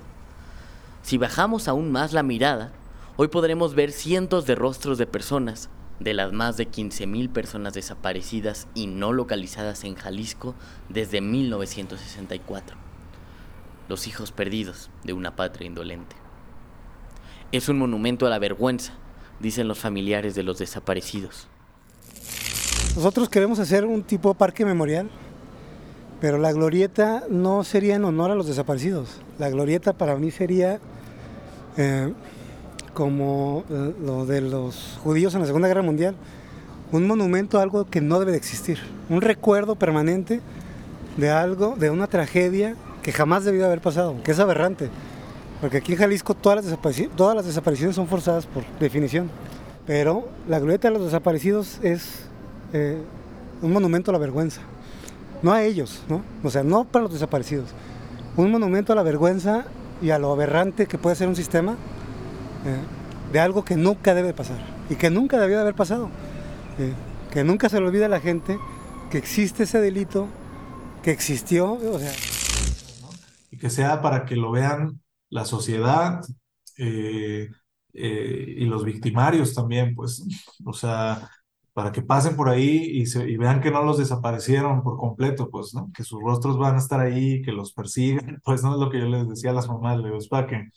Si 1.02 1.18
bajamos 1.18 1.68
aún 1.68 1.92
más 1.92 2.14
la 2.14 2.24
mirada, 2.24 2.72
hoy 3.18 3.28
podremos 3.28 3.76
ver 3.76 3.92
cientos 3.92 4.46
de 4.46 4.56
rostros 4.56 4.98
de 4.98 5.06
personas, 5.06 5.70
de 6.00 6.14
las 6.14 6.32
más 6.32 6.58
de 6.58 6.70
15.000 6.70 7.30
personas 7.30 7.74
desaparecidas 7.74 8.68
y 8.74 8.88
no 8.88 9.12
localizadas 9.12 9.84
en 9.84 9.96
Jalisco 9.96 10.56
desde 10.90 11.22
1964. 11.22 12.78
Los 13.90 14.08
hijos 14.08 14.32
perdidos 14.32 14.90
de 15.04 15.14
una 15.14 15.36
patria 15.36 15.68
indolente. 15.68 16.16
Es 17.52 17.68
un 17.68 17.78
monumento 17.78 18.26
a 18.26 18.30
la 18.30 18.40
vergüenza, 18.40 18.94
dicen 19.40 19.68
los 19.68 19.80
familiares 19.80 20.36
de 20.36 20.44
los 20.44 20.58
desaparecidos. 20.58 21.48
Nosotros 22.96 23.30
queremos 23.30 23.58
hacer 23.60 23.86
un 23.86 24.04
tipo 24.04 24.34
parque 24.34 24.66
memorial, 24.66 25.10
pero 26.20 26.38
la 26.38 26.52
glorieta 26.52 27.24
no 27.30 27.64
sería 27.64 27.96
en 27.96 28.04
honor 28.04 28.32
a 28.32 28.36
los 28.36 28.48
desaparecidos. 28.48 29.22
La 29.40 29.50
glorieta 29.50 29.94
para 29.94 30.18
mí 30.18 30.30
sería 30.30 30.80
eh, 31.78 32.12
como 32.94 33.64
eh, 33.70 33.94
lo 34.04 34.26
de 34.26 34.42
los 34.42 35.00
judíos 35.02 35.34
en 35.34 35.40
la 35.40 35.48
Segunda 35.48 35.70
Guerra 35.70 35.84
Mundial, 35.84 36.16
un 36.92 37.08
monumento 37.08 37.60
a 37.60 37.64
algo 37.64 37.86
que 37.86 38.02
no 38.02 38.20
debe 38.20 38.32
de 38.32 38.38
existir, 38.38 38.78
un 39.10 39.22
recuerdo 39.22 39.76
permanente 39.76 40.42
de 41.16 41.30
algo, 41.30 41.76
de 41.78 41.90
una 41.92 42.08
tragedia 42.08 42.76
que 43.04 43.14
jamás 43.14 43.46
debió 43.46 43.66
haber 43.66 43.80
pasado, 43.80 44.22
que 44.22 44.32
es 44.32 44.40
aberrante. 44.40 44.90
Porque 45.62 45.78
aquí 45.78 45.94
en 45.94 46.00
Jalisco 46.00 46.34
todas 46.34 46.66
las, 46.66 46.78
todas 47.16 47.36
las 47.38 47.46
desapariciones 47.46 47.96
son 47.96 48.08
forzadas 48.08 48.48
por 48.48 48.64
definición. 48.82 49.30
Pero 49.88 50.28
la 50.50 50.60
glorieta 50.60 50.90
de 50.90 50.96
los 50.96 51.06
desaparecidos 51.06 51.80
es 51.82 52.31
eh, 52.74 53.02
un 53.62 53.74
monumento 53.74 54.12
a 54.12 54.14
la 54.14 54.20
vergüenza. 54.20 54.62
No 55.42 55.52
a 55.52 55.64
ellos, 55.64 56.04
¿no? 56.08 56.24
O 56.44 56.50
sea, 56.50 56.64
no 56.64 56.86
para 56.86 57.04
los 57.04 57.14
desaparecidos. 57.14 57.70
Un 58.38 58.52
monumento 58.52 58.94
a 58.94 58.96
la 58.96 59.04
vergüenza 59.04 59.66
y 60.02 60.12
a 60.12 60.20
lo 60.20 60.32
aberrante 60.32 60.88
que 60.88 60.98
puede 60.98 61.16
ser 61.16 61.28
un 61.28 61.36
sistema 61.36 61.74
eh, 61.74 63.34
de 63.34 63.40
algo 63.40 63.66
que 63.66 63.76
nunca 63.76 64.14
debe 64.14 64.34
pasar 64.34 64.58
y 64.90 64.96
que 64.96 65.10
nunca 65.10 65.40
debió 65.40 65.58
de 65.58 65.62
haber 65.64 65.76
pasado. 65.76 66.10
Eh, 66.80 66.94
que 67.32 67.44
nunca 67.44 67.70
se 67.70 67.80
le 67.80 67.88
olvide 67.88 68.06
a 68.06 68.10
la 68.10 68.20
gente 68.20 68.58
que 69.10 69.18
existe 69.18 69.64
ese 69.64 69.80
delito, 69.80 70.28
que 71.04 71.12
existió, 71.12 71.74
o 71.74 72.00
sea. 72.00 72.12
Y 73.52 73.58
que 73.58 73.70
sea 73.70 74.02
para 74.02 74.26
que 74.26 74.36
lo 74.36 74.52
vean 74.52 75.02
la 75.30 75.46
sociedad 75.46 76.22
y 76.78 78.66
los 78.66 78.84
victimarios 78.86 79.54
también, 79.54 79.96
pues. 79.96 80.24
O 80.66 80.74
sea, 80.74 81.30
para 81.74 81.92
que 81.92 82.02
pasen 82.02 82.36
por 82.36 82.50
ahí 82.50 82.90
y, 82.92 83.06
se, 83.06 83.30
y 83.30 83.38
vean 83.38 83.62
que 83.62 83.72
no 83.72 83.84
los 83.84 83.98
desaparecieron 83.98 84.84
por 84.84 84.98
completo, 84.98 85.50
pues, 85.50 85.74
¿no? 85.74 85.90
Que 85.96 86.04
sus 86.04 86.22
rostros 86.22 86.58
van 86.58 86.76
a 86.76 86.80
estar 86.80 87.00
ahí, 87.00 87.42
que 87.42 87.52
los 87.52 87.74
persiguen, 87.74 88.40
pues, 88.44 88.64
¿no? 88.64 88.74
Es 88.74 88.80
lo 88.80 88.90
que 88.90 89.00
yo 89.00 89.06
les 89.06 89.28
decía 89.30 89.52
a 89.52 89.54
las 89.54 89.68
mamás, 89.68 90.00
les 90.00 90.14
es 90.14 90.28
para 90.28 90.48
que 90.48 90.70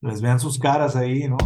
les 0.00 0.20
vean 0.20 0.38
sus 0.38 0.58
caras 0.58 0.94
ahí, 0.94 1.28
¿no? 1.28 1.36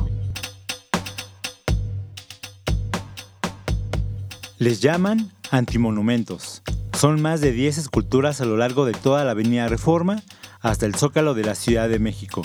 Les 4.58 4.80
llaman 4.80 5.32
antimonumentos. 5.50 6.62
Son 6.96 7.20
más 7.20 7.40
de 7.40 7.52
10 7.52 7.78
esculturas 7.78 8.40
a 8.40 8.44
lo 8.44 8.56
largo 8.56 8.84
de 8.84 8.92
toda 8.92 9.24
la 9.24 9.32
Avenida 9.32 9.66
Reforma 9.68 10.22
hasta 10.60 10.86
el 10.86 10.94
Zócalo 10.94 11.34
de 11.34 11.44
la 11.44 11.54
Ciudad 11.54 11.88
de 11.88 11.98
México. 11.98 12.42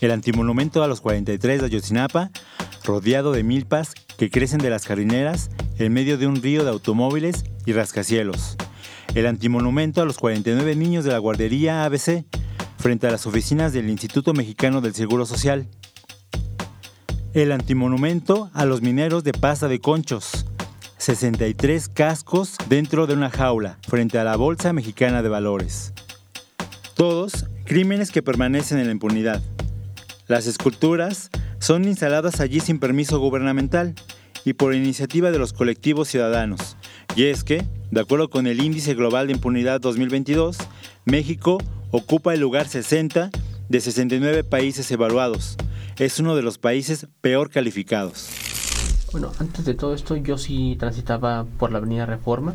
El 0.00 0.10
antimonumento 0.10 0.82
a 0.82 0.86
los 0.86 1.00
43 1.00 1.60
de 1.60 1.66
Ayotzinapa, 1.66 2.30
rodeado 2.88 3.32
de 3.32 3.44
milpas 3.44 3.92
que 4.16 4.30
crecen 4.30 4.58
de 4.58 4.70
las 4.70 4.86
jarineras 4.86 5.50
en 5.78 5.92
medio 5.92 6.16
de 6.16 6.26
un 6.26 6.42
río 6.42 6.64
de 6.64 6.70
automóviles 6.70 7.44
y 7.66 7.74
rascacielos. 7.74 8.56
El 9.14 9.26
antimonumento 9.26 10.00
a 10.00 10.06
los 10.06 10.18
49 10.18 10.74
niños 10.74 11.04
de 11.04 11.12
la 11.12 11.18
guardería 11.18 11.84
ABC, 11.84 12.24
frente 12.78 13.06
a 13.06 13.10
las 13.10 13.26
oficinas 13.26 13.72
del 13.74 13.90
Instituto 13.90 14.32
Mexicano 14.32 14.80
del 14.80 14.94
Seguro 14.94 15.26
Social. 15.26 15.68
El 17.34 17.52
antimonumento 17.52 18.50
a 18.54 18.64
los 18.64 18.80
mineros 18.80 19.22
de 19.22 19.32
Pasta 19.32 19.68
de 19.68 19.80
Conchos, 19.80 20.46
63 20.96 21.88
cascos 21.90 22.56
dentro 22.68 23.06
de 23.06 23.14
una 23.14 23.28
jaula 23.28 23.78
frente 23.86 24.18
a 24.18 24.24
la 24.24 24.36
Bolsa 24.36 24.72
Mexicana 24.72 25.22
de 25.22 25.28
Valores. 25.28 25.92
Todos 26.94 27.46
crímenes 27.64 28.10
que 28.10 28.22
permanecen 28.22 28.78
en 28.78 28.86
la 28.86 28.92
impunidad. 28.92 29.42
Las 30.26 30.46
esculturas 30.46 31.30
son 31.58 31.84
instaladas 31.84 32.40
allí 32.40 32.60
sin 32.60 32.78
permiso 32.78 33.18
gubernamental 33.18 33.94
y 34.44 34.54
por 34.54 34.74
iniciativa 34.74 35.30
de 35.30 35.38
los 35.38 35.52
colectivos 35.52 36.08
ciudadanos. 36.08 36.76
Y 37.16 37.24
es 37.24 37.44
que, 37.44 37.66
de 37.90 38.00
acuerdo 38.00 38.30
con 38.30 38.46
el 38.46 38.62
Índice 38.62 38.94
Global 38.94 39.26
de 39.26 39.34
Impunidad 39.34 39.80
2022, 39.80 40.58
México 41.04 41.58
ocupa 41.90 42.34
el 42.34 42.40
lugar 42.40 42.68
60 42.68 43.30
de 43.68 43.80
69 43.80 44.44
países 44.44 44.90
evaluados. 44.90 45.56
Es 45.98 46.20
uno 46.20 46.36
de 46.36 46.42
los 46.42 46.58
países 46.58 47.06
peor 47.20 47.50
calificados. 47.50 48.30
Bueno, 49.12 49.32
antes 49.38 49.64
de 49.64 49.74
todo 49.74 49.94
esto 49.94 50.16
yo 50.16 50.38
sí 50.38 50.76
transitaba 50.78 51.46
por 51.58 51.72
la 51.72 51.78
avenida 51.78 52.06
Reforma, 52.06 52.54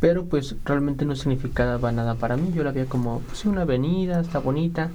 pero 0.00 0.24
pues 0.24 0.56
realmente 0.64 1.04
no 1.04 1.14
significaba 1.16 1.92
nada 1.92 2.14
para 2.14 2.36
mí. 2.36 2.50
Yo 2.54 2.64
la 2.64 2.72
veía 2.72 2.86
como, 2.86 3.20
pues 3.20 3.40
sí, 3.40 3.48
una 3.48 3.62
avenida, 3.62 4.20
está 4.20 4.38
bonita, 4.38 4.90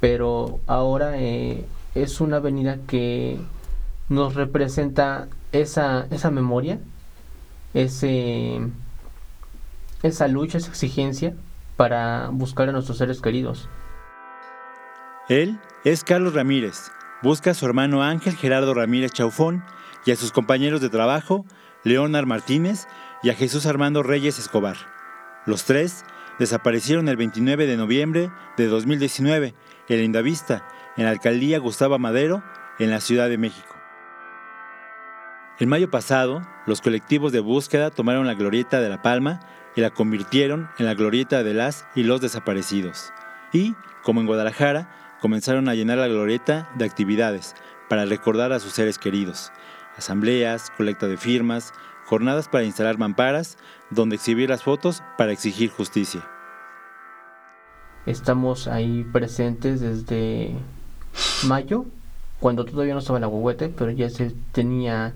pero 0.00 0.60
ahora 0.66 1.18
eh, 1.18 1.64
es 1.94 2.20
una 2.20 2.36
avenida 2.38 2.78
que 2.86 3.38
nos 4.08 4.34
representa 4.34 5.28
esa, 5.52 6.06
esa 6.10 6.30
memoria, 6.30 6.78
ese, 7.74 8.60
esa 10.02 10.28
lucha, 10.28 10.58
esa 10.58 10.70
exigencia 10.70 11.34
para 11.76 12.28
buscar 12.30 12.68
a 12.68 12.72
nuestros 12.72 12.98
seres 12.98 13.20
queridos. 13.20 13.68
Él 15.28 15.58
es 15.84 16.04
Carlos 16.04 16.34
Ramírez. 16.34 16.90
Busca 17.22 17.52
a 17.52 17.54
su 17.54 17.64
hermano 17.66 18.02
Ángel 18.02 18.36
Gerardo 18.36 18.74
Ramírez 18.74 19.12
Chaufón 19.12 19.62
y 20.04 20.10
a 20.10 20.16
sus 20.16 20.32
compañeros 20.32 20.80
de 20.80 20.88
trabajo, 20.88 21.44
Leonard 21.84 22.26
Martínez 22.26 22.88
y 23.22 23.30
a 23.30 23.34
Jesús 23.34 23.66
Armando 23.66 24.02
Reyes 24.02 24.38
Escobar. 24.38 24.76
Los 25.46 25.64
tres 25.64 26.04
desaparecieron 26.38 27.08
el 27.08 27.16
29 27.16 27.66
de 27.66 27.76
noviembre 27.76 28.30
de 28.56 28.66
2019 28.66 29.54
en 29.88 30.00
Lindavista, 30.00 30.66
en 30.96 31.04
la 31.04 31.10
alcaldía 31.10 31.58
Gustavo 31.58 31.98
Madero, 31.98 32.42
en 32.78 32.90
la 32.90 33.00
Ciudad 33.00 33.28
de 33.28 33.38
México. 33.38 33.76
En 35.58 35.68
mayo 35.68 35.90
pasado, 35.90 36.42
los 36.66 36.80
colectivos 36.80 37.32
de 37.32 37.40
búsqueda 37.40 37.90
tomaron 37.90 38.26
la 38.26 38.34
glorieta 38.34 38.80
de 38.80 38.88
La 38.88 39.02
Palma 39.02 39.40
y 39.76 39.80
la 39.80 39.90
convirtieron 39.90 40.68
en 40.78 40.86
la 40.86 40.94
glorieta 40.94 41.42
de 41.42 41.54
las 41.54 41.86
y 41.94 42.02
los 42.02 42.20
desaparecidos. 42.20 43.12
Y, 43.52 43.74
como 44.02 44.20
en 44.20 44.26
Guadalajara, 44.26 45.18
comenzaron 45.20 45.68
a 45.68 45.74
llenar 45.74 45.98
la 45.98 46.08
glorieta 46.08 46.68
de 46.74 46.84
actividades 46.84 47.54
para 47.88 48.06
recordar 48.06 48.52
a 48.52 48.60
sus 48.60 48.72
seres 48.72 48.98
queridos. 48.98 49.52
Asambleas, 49.96 50.70
colecta 50.76 51.06
de 51.06 51.16
firmas, 51.16 51.72
jornadas 52.06 52.48
para 52.48 52.64
instalar 52.64 52.98
mamparas, 52.98 53.58
donde 53.90 54.16
exhibir 54.16 54.50
las 54.50 54.62
fotos 54.62 55.02
para 55.16 55.32
exigir 55.32 55.70
justicia. 55.70 56.26
Estamos 58.04 58.66
ahí 58.66 59.04
presentes 59.12 59.80
desde 59.80 60.56
mayo, 61.46 61.86
cuando 62.40 62.64
todavía 62.64 62.94
no 62.94 63.00
estaba 63.00 63.20
la 63.20 63.28
huehuete, 63.28 63.68
pero 63.68 63.90
ya 63.90 64.10
se 64.10 64.32
tenía 64.52 65.14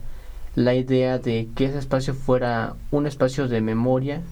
la 0.54 0.74
idea 0.74 1.18
de 1.18 1.48
que 1.54 1.66
ese 1.66 1.78
espacio 1.78 2.14
fuera 2.14 2.74
un 2.90 3.06
espacio 3.06 3.48
de 3.48 3.60
memoria 3.60 4.22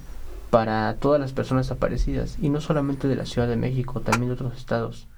para 0.51 0.95
todas 0.97 1.21
las 1.21 1.33
personas 1.33 1.67
desaparecidas 1.67 2.39
y 2.41 2.49
no 2.49 2.61
solamente 2.61 3.09
de 3.09 3.17
la 3.17 3.27
Ciudad 3.27 3.49
de 3.49 3.57
México, 3.57 4.01
también 4.01 4.29
de 4.29 4.35
otros 4.35 4.57
estados. 4.57 5.09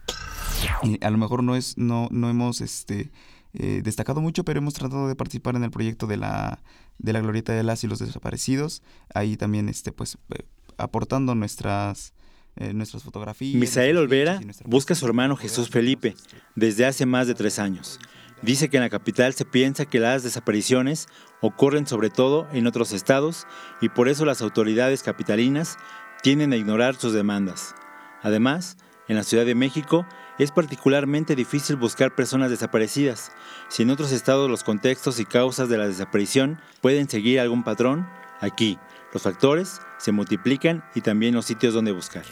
a 1.00 1.10
lo 1.10 1.18
mejor 1.18 1.42
no 1.42 1.54
es 1.54 1.76
no 1.76 2.08
no 2.10 2.30
hemos 2.30 2.60
este 2.60 3.12
eh, 3.52 3.82
destacado 3.84 4.20
mucho, 4.20 4.44
pero 4.44 4.58
hemos 4.58 4.74
tratado 4.74 5.08
de 5.08 5.14
participar 5.14 5.54
en 5.56 5.64
el 5.64 5.70
proyecto 5.70 6.06
de 6.06 6.16
la 6.16 6.58
de 6.98 7.12
la 7.12 7.20
glorieta 7.20 7.52
de 7.52 7.62
las 7.62 7.84
y 7.84 7.86
los 7.86 7.98
desaparecidos. 7.98 8.82
Ahí 9.14 9.36
también 9.36 9.68
este 9.68 9.92
pues 9.92 10.18
eh, 10.30 10.44
aportando 10.78 11.34
nuestras 11.34 12.14
eh, 12.56 12.72
nuestras 12.72 13.02
fotografías. 13.02 13.60
Misael 13.60 13.98
Olvera 13.98 14.40
busca 14.64 14.94
a 14.94 14.96
su 14.96 15.06
hermano 15.06 15.36
Jesús 15.36 15.68
Felipe 15.68 16.14
desde 16.54 16.86
hace 16.86 17.06
más 17.06 17.26
de 17.26 17.34
tres 17.34 17.58
años. 17.58 17.98
Dice 18.42 18.68
que 18.68 18.76
en 18.76 18.82
la 18.82 18.90
capital 18.90 19.32
se 19.34 19.44
piensa 19.44 19.86
que 19.86 19.98
las 19.98 20.22
desapariciones 20.22 21.06
ocurren 21.40 21.86
sobre 21.86 22.10
todo 22.10 22.46
en 22.52 22.66
otros 22.66 22.92
estados 22.92 23.46
y 23.80 23.88
por 23.88 24.08
eso 24.08 24.24
las 24.24 24.42
autoridades 24.42 25.02
capitalinas 25.02 25.78
tienden 26.22 26.52
a 26.52 26.56
ignorar 26.56 26.96
sus 26.96 27.12
demandas. 27.12 27.74
Además, 28.22 28.76
en 29.08 29.16
la 29.16 29.22
Ciudad 29.22 29.46
de 29.46 29.54
México 29.54 30.06
es 30.38 30.50
particularmente 30.50 31.34
difícil 31.36 31.76
buscar 31.76 32.14
personas 32.14 32.50
desaparecidas. 32.50 33.32
Si 33.68 33.82
en 33.82 33.90
otros 33.90 34.12
estados 34.12 34.50
los 34.50 34.64
contextos 34.64 35.18
y 35.20 35.24
causas 35.24 35.68
de 35.68 35.78
la 35.78 35.86
desaparición 35.86 36.60
pueden 36.80 37.08
seguir 37.08 37.40
algún 37.40 37.64
patrón, 37.64 38.06
aquí 38.40 38.78
los 39.16 39.22
factores 39.22 39.80
se 39.96 40.12
multiplican 40.12 40.84
y 40.94 41.00
también 41.00 41.34
los 41.34 41.46
sitios 41.46 41.72
donde 41.72 41.90
buscar. 41.90 42.22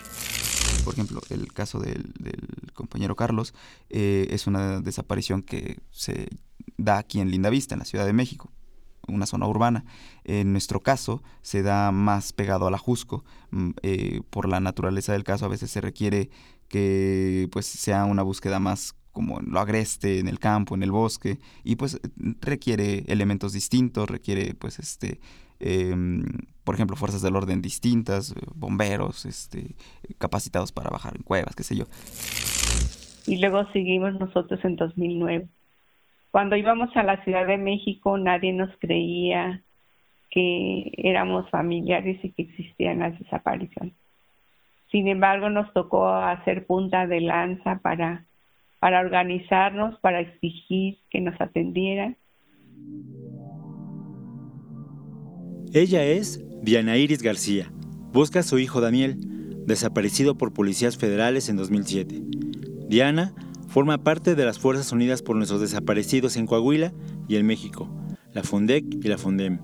Por 0.85 0.93
ejemplo, 0.93 1.23
el 1.31 1.51
caso 1.51 1.79
del, 1.79 2.13
compañero 2.75 3.17
Carlos 3.17 3.55
eh, 3.89 4.27
es 4.29 4.47
una 4.47 4.83
desaparición 4.83 5.41
que 5.41 5.79
se 5.91 6.29
da 6.77 6.99
aquí 6.99 7.21
en 7.21 7.31
Lindavista, 7.31 7.75
en 7.75 7.79
la 7.79 7.87
Ciudad 7.87 8.05
de 8.05 8.13
México 8.13 8.53
una 9.09 9.25
zona 9.25 9.47
urbana. 9.47 9.87
En 10.25 10.53
nuestro 10.53 10.81
caso 10.81 11.23
se 11.41 11.63
da 11.63 11.91
más 11.91 12.35
pegado 12.35 12.67
a 12.67 12.71
la 12.71 12.77
Jusco. 12.77 13.25
Mm, 13.51 13.71
eh, 13.83 14.21
por 14.29 14.47
la 14.47 14.61
naturaleza 14.61 15.13
del 15.13 15.25
caso 15.25 15.47
a 15.47 15.49
veces 15.49 15.71
se 15.71 15.81
requiere 15.81 16.29
que 16.69 17.49
pues 17.51 17.65
sea 17.65 18.05
una 18.05 18.23
búsqueda 18.23 18.61
más 18.61 18.95
como 19.13 19.41
lo 19.41 19.61
agreste 19.61 20.19
en 20.19 20.29
el 20.29 20.39
campo, 20.39 20.75
en 20.75 20.83
el 20.83 20.91
bosque, 20.91 21.39
y 21.63 21.77
pues 21.77 22.01
requiere 22.41 23.05
elementos 23.07 23.53
distintos, 23.53 24.11
requiere 24.11 24.55
pues 24.55 24.79
este 24.79 25.21
Em, 25.67 26.23
por 26.63 26.75
ejemplo, 26.75 26.95
fuerzas 26.95 27.23
del 27.23 27.37
orden 27.37 27.63
distintas, 27.63 28.33
eh, 28.33 28.41
bomberos, 28.55 29.25
este, 29.25 29.75
capacitados 30.19 30.73
para 30.73 30.91
bajar 30.91 31.17
en 31.17 31.23
cuevas, 31.23 31.57
qué 31.57 31.63
sé 31.63 31.75
yo. 31.75 31.87
Y 33.27 33.41
luego 33.41 33.65
seguimos 33.73 34.13
nosotros 34.21 34.63
en 34.63 34.77
2009. 34.77 35.49
Cuando 36.31 36.57
íbamos 36.57 36.95
a 36.95 37.03
la 37.03 37.25
Ciudad 37.25 37.47
de 37.47 37.57
México 37.57 38.19
nadie 38.19 38.53
nos 38.53 38.77
creía 38.79 39.63
que 40.31 40.93
éramos 40.99 41.49
familiares 41.49 42.23
y 42.23 42.33
que 42.33 42.43
existían 42.43 42.99
las 42.99 43.19
desapariciones. 43.19 43.95
Sin 44.91 45.09
embargo, 45.09 45.49
nos 45.49 45.73
tocó 45.73 46.09
hacer 46.09 46.67
punta 46.67 47.07
de 47.07 47.23
lanza 47.23 47.79
para, 47.79 48.27
para 48.81 49.01
organizarnos, 49.01 49.99
para 50.01 50.21
exigir 50.21 50.99
que 51.09 51.23
nos 51.23 51.41
atendieran. 51.41 52.19
Ella 55.75 56.05
es 56.05 56.41
Diana 56.63 56.97
Iris 56.99 57.21
García. 57.21 57.73
Busca 58.13 58.39
a 58.39 58.43
su 58.45 58.61
hijo 58.61 58.81
Daniel, 58.81 59.19
desaparecido 59.67 60.39
por 60.39 60.53
policías 60.53 60.97
federales 60.97 61.49
en 61.49 61.57
2007. 61.57 62.23
Diana 62.89 63.35
forma 63.67 64.05
parte 64.05 64.37
de 64.37 64.45
las 64.45 64.61
Fuerzas 64.61 64.93
Unidas 64.93 65.21
por 65.21 65.35
nuestros 65.35 65.61
desaparecidos 65.61 66.37
en 66.37 66.47
Coahuila 66.47 66.93
y 67.27 67.35
en 67.35 67.47
México, 67.47 67.91
la 68.33 68.45
FUNDEC 68.45 69.05
y 69.05 69.09
la 69.09 69.19
FUNDEM. 69.19 69.59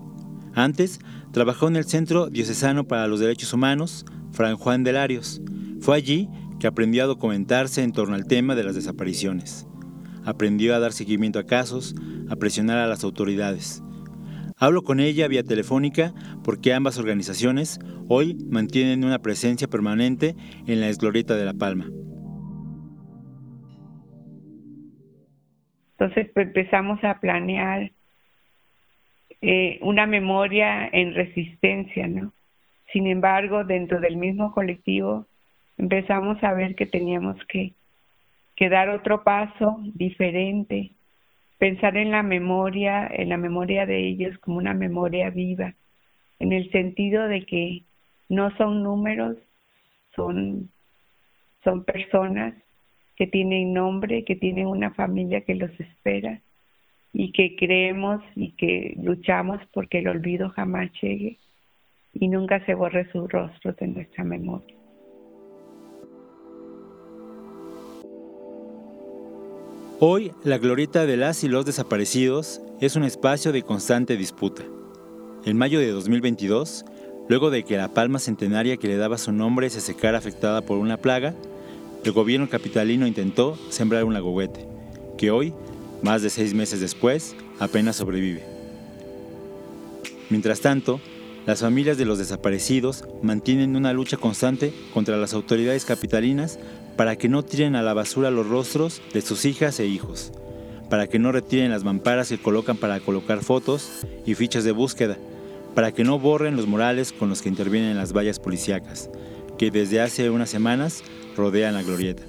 Antes, 0.53 0.99
trabajó 1.31 1.69
en 1.69 1.77
el 1.77 1.85
Centro 1.85 2.29
Diocesano 2.29 2.85
para 2.85 3.07
los 3.07 3.21
Derechos 3.21 3.53
Humanos, 3.53 4.03
Fran 4.33 4.57
Juan 4.57 4.83
de 4.83 4.91
Larios. 4.91 5.41
Fue 5.79 5.95
allí 5.95 6.27
que 6.59 6.67
aprendió 6.67 7.05
a 7.05 7.07
documentarse 7.07 7.83
en 7.83 7.93
torno 7.93 8.15
al 8.15 8.27
tema 8.27 8.55
de 8.55 8.65
las 8.65 8.75
desapariciones. 8.75 9.65
Aprendió 10.25 10.75
a 10.75 10.79
dar 10.79 10.91
seguimiento 10.91 11.39
a 11.39 11.45
casos, 11.45 11.95
a 12.27 12.35
presionar 12.35 12.79
a 12.79 12.87
las 12.87 13.05
autoridades. 13.05 13.81
Hablo 14.63 14.83
con 14.83 14.99
ella 14.99 15.27
vía 15.27 15.41
telefónica 15.41 16.13
porque 16.43 16.71
ambas 16.71 16.99
organizaciones 16.99 17.79
hoy 18.07 18.37
mantienen 18.47 19.03
una 19.03 19.17
presencia 19.17 19.67
permanente 19.67 20.35
en 20.67 20.81
la 20.81 20.87
Esglorieta 20.87 21.35
de 21.35 21.45
La 21.45 21.55
Palma. 21.55 21.85
Entonces 25.93 26.29
pues, 26.31 26.45
empezamos 26.45 27.03
a 27.03 27.19
planear 27.19 27.89
eh, 29.41 29.79
una 29.81 30.05
memoria 30.05 30.87
en 30.93 31.15
resistencia, 31.15 32.07
¿no? 32.07 32.31
Sin 32.93 33.07
embargo, 33.07 33.63
dentro 33.63 33.99
del 33.99 34.15
mismo 34.15 34.53
colectivo 34.53 35.25
empezamos 35.79 36.37
a 36.43 36.53
ver 36.53 36.75
que 36.75 36.85
teníamos 36.85 37.35
que, 37.45 37.73
que 38.55 38.69
dar 38.69 38.89
otro 38.89 39.23
paso 39.23 39.79
diferente, 39.95 40.91
pensar 41.61 41.95
en 41.95 42.09
la 42.09 42.23
memoria, 42.23 43.07
en 43.07 43.29
la 43.29 43.37
memoria 43.37 43.85
de 43.85 43.99
ellos 44.07 44.35
como 44.39 44.57
una 44.57 44.73
memoria 44.73 45.29
viva, 45.29 45.75
en 46.39 46.53
el 46.53 46.71
sentido 46.71 47.27
de 47.27 47.45
que 47.45 47.83
no 48.29 48.49
son 48.57 48.81
números, 48.81 49.37
son, 50.15 50.71
son 51.63 51.83
personas 51.83 52.55
que 53.15 53.27
tienen 53.27 53.75
nombre, 53.75 54.23
que 54.23 54.35
tienen 54.35 54.65
una 54.65 54.89
familia 54.89 55.41
que 55.41 55.53
los 55.53 55.69
espera 55.79 56.41
y 57.13 57.31
que 57.31 57.55
creemos 57.55 58.23
y 58.35 58.53
que 58.53 58.95
luchamos 58.99 59.61
porque 59.71 59.99
el 59.99 60.07
olvido 60.07 60.49
jamás 60.49 60.89
llegue 60.99 61.37
y 62.15 62.27
nunca 62.27 62.65
se 62.65 62.73
borre 62.73 63.07
su 63.11 63.27
rostro 63.27 63.73
de 63.73 63.85
nuestra 63.85 64.23
memoria. 64.23 64.80
Hoy, 70.03 70.31
la 70.43 70.57
glorieta 70.57 71.05
de 71.05 71.15
las 71.15 71.43
y 71.43 71.47
los 71.47 71.63
desaparecidos 71.63 72.59
es 72.79 72.95
un 72.95 73.03
espacio 73.03 73.51
de 73.51 73.61
constante 73.61 74.17
disputa. 74.17 74.63
En 75.45 75.59
mayo 75.59 75.79
de 75.79 75.91
2022, 75.91 76.85
luego 77.29 77.51
de 77.51 77.61
que 77.61 77.77
la 77.77 77.93
palma 77.93 78.17
centenaria 78.17 78.77
que 78.77 78.87
le 78.87 78.97
daba 78.97 79.19
su 79.19 79.31
nombre 79.31 79.69
se 79.69 79.79
secara 79.79 80.17
afectada 80.17 80.63
por 80.63 80.79
una 80.79 80.97
plaga, 80.97 81.35
el 82.03 82.13
gobierno 82.13 82.49
capitalino 82.49 83.05
intentó 83.05 83.55
sembrar 83.69 84.03
un 84.03 84.15
lagohuete, 84.15 84.65
que 85.19 85.29
hoy, 85.29 85.53
más 86.01 86.23
de 86.23 86.31
seis 86.31 86.55
meses 86.55 86.79
después, 86.79 87.35
apenas 87.59 87.97
sobrevive. 87.97 88.43
Mientras 90.31 90.61
tanto, 90.61 90.99
las 91.45 91.59
familias 91.59 91.99
de 91.99 92.05
los 92.05 92.17
desaparecidos 92.17 93.05
mantienen 93.21 93.75
una 93.75 93.93
lucha 93.93 94.17
constante 94.17 94.73
contra 94.95 95.17
las 95.17 95.35
autoridades 95.35 95.85
capitalinas 95.85 96.57
para 96.97 97.15
que 97.15 97.29
no 97.29 97.43
tiren 97.43 97.75
a 97.75 97.81
la 97.81 97.93
basura 97.93 98.31
los 98.31 98.47
rostros 98.47 99.01
de 99.13 99.21
sus 99.21 99.45
hijas 99.45 99.79
e 99.79 99.87
hijos, 99.87 100.31
para 100.89 101.07
que 101.07 101.19
no 101.19 101.31
retiren 101.31 101.71
las 101.71 101.83
mamparas 101.83 102.29
que 102.29 102.37
colocan 102.37 102.77
para 102.77 102.99
colocar 102.99 103.39
fotos 103.39 104.05
y 104.25 104.35
fichas 104.35 104.63
de 104.63 104.71
búsqueda, 104.71 105.17
para 105.75 105.91
que 105.91 106.03
no 106.03 106.19
borren 106.19 106.55
los 106.55 106.67
murales 106.67 107.13
con 107.13 107.29
los 107.29 107.41
que 107.41 107.49
intervienen 107.49 107.97
las 107.97 108.13
vallas 108.13 108.39
policíacas, 108.39 109.09
que 109.57 109.71
desde 109.71 110.01
hace 110.01 110.29
unas 110.29 110.49
semanas 110.49 111.03
rodean 111.35 111.73
la 111.73 111.83
glorieta. 111.83 112.23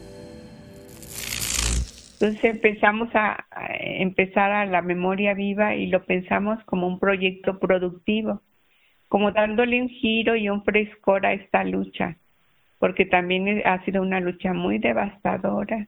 Entonces 2.23 2.45
empezamos 2.45 3.09
a, 3.15 3.45
empezar 3.81 4.53
a 4.53 4.65
la 4.65 4.81
memoria 4.81 5.35
viva 5.35 5.75
y 5.75 5.89
lo 5.89 6.05
pensamos 6.05 6.63
como 6.67 6.87
un 6.87 7.01
proyecto 7.01 7.59
productivo, 7.59 8.43
como 9.09 9.33
dándole 9.33 9.83
un 9.83 9.89
giro 9.89 10.37
y 10.37 10.49
un 10.49 10.63
frescor 10.63 11.27
a 11.27 11.33
esta 11.33 11.65
lucha, 11.65 12.17
porque 12.83 13.07
también 13.07 13.63
ha 13.65 13.85
sido 13.85 14.03
una 14.03 14.19
lucha 14.19 14.53
muy 14.53 14.79
devastadora, 14.79 15.87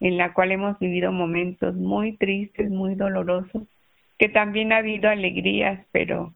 en 0.00 0.18
la 0.18 0.34
cual 0.34 0.52
hemos 0.52 0.78
vivido 0.78 1.10
momentos 1.10 1.74
muy 1.74 2.18
tristes, 2.18 2.68
muy 2.68 2.94
dolorosos, 2.94 3.62
que 4.18 4.28
también 4.28 4.70
ha 4.70 4.76
habido 4.76 5.08
alegrías, 5.08 5.86
pero 5.92 6.34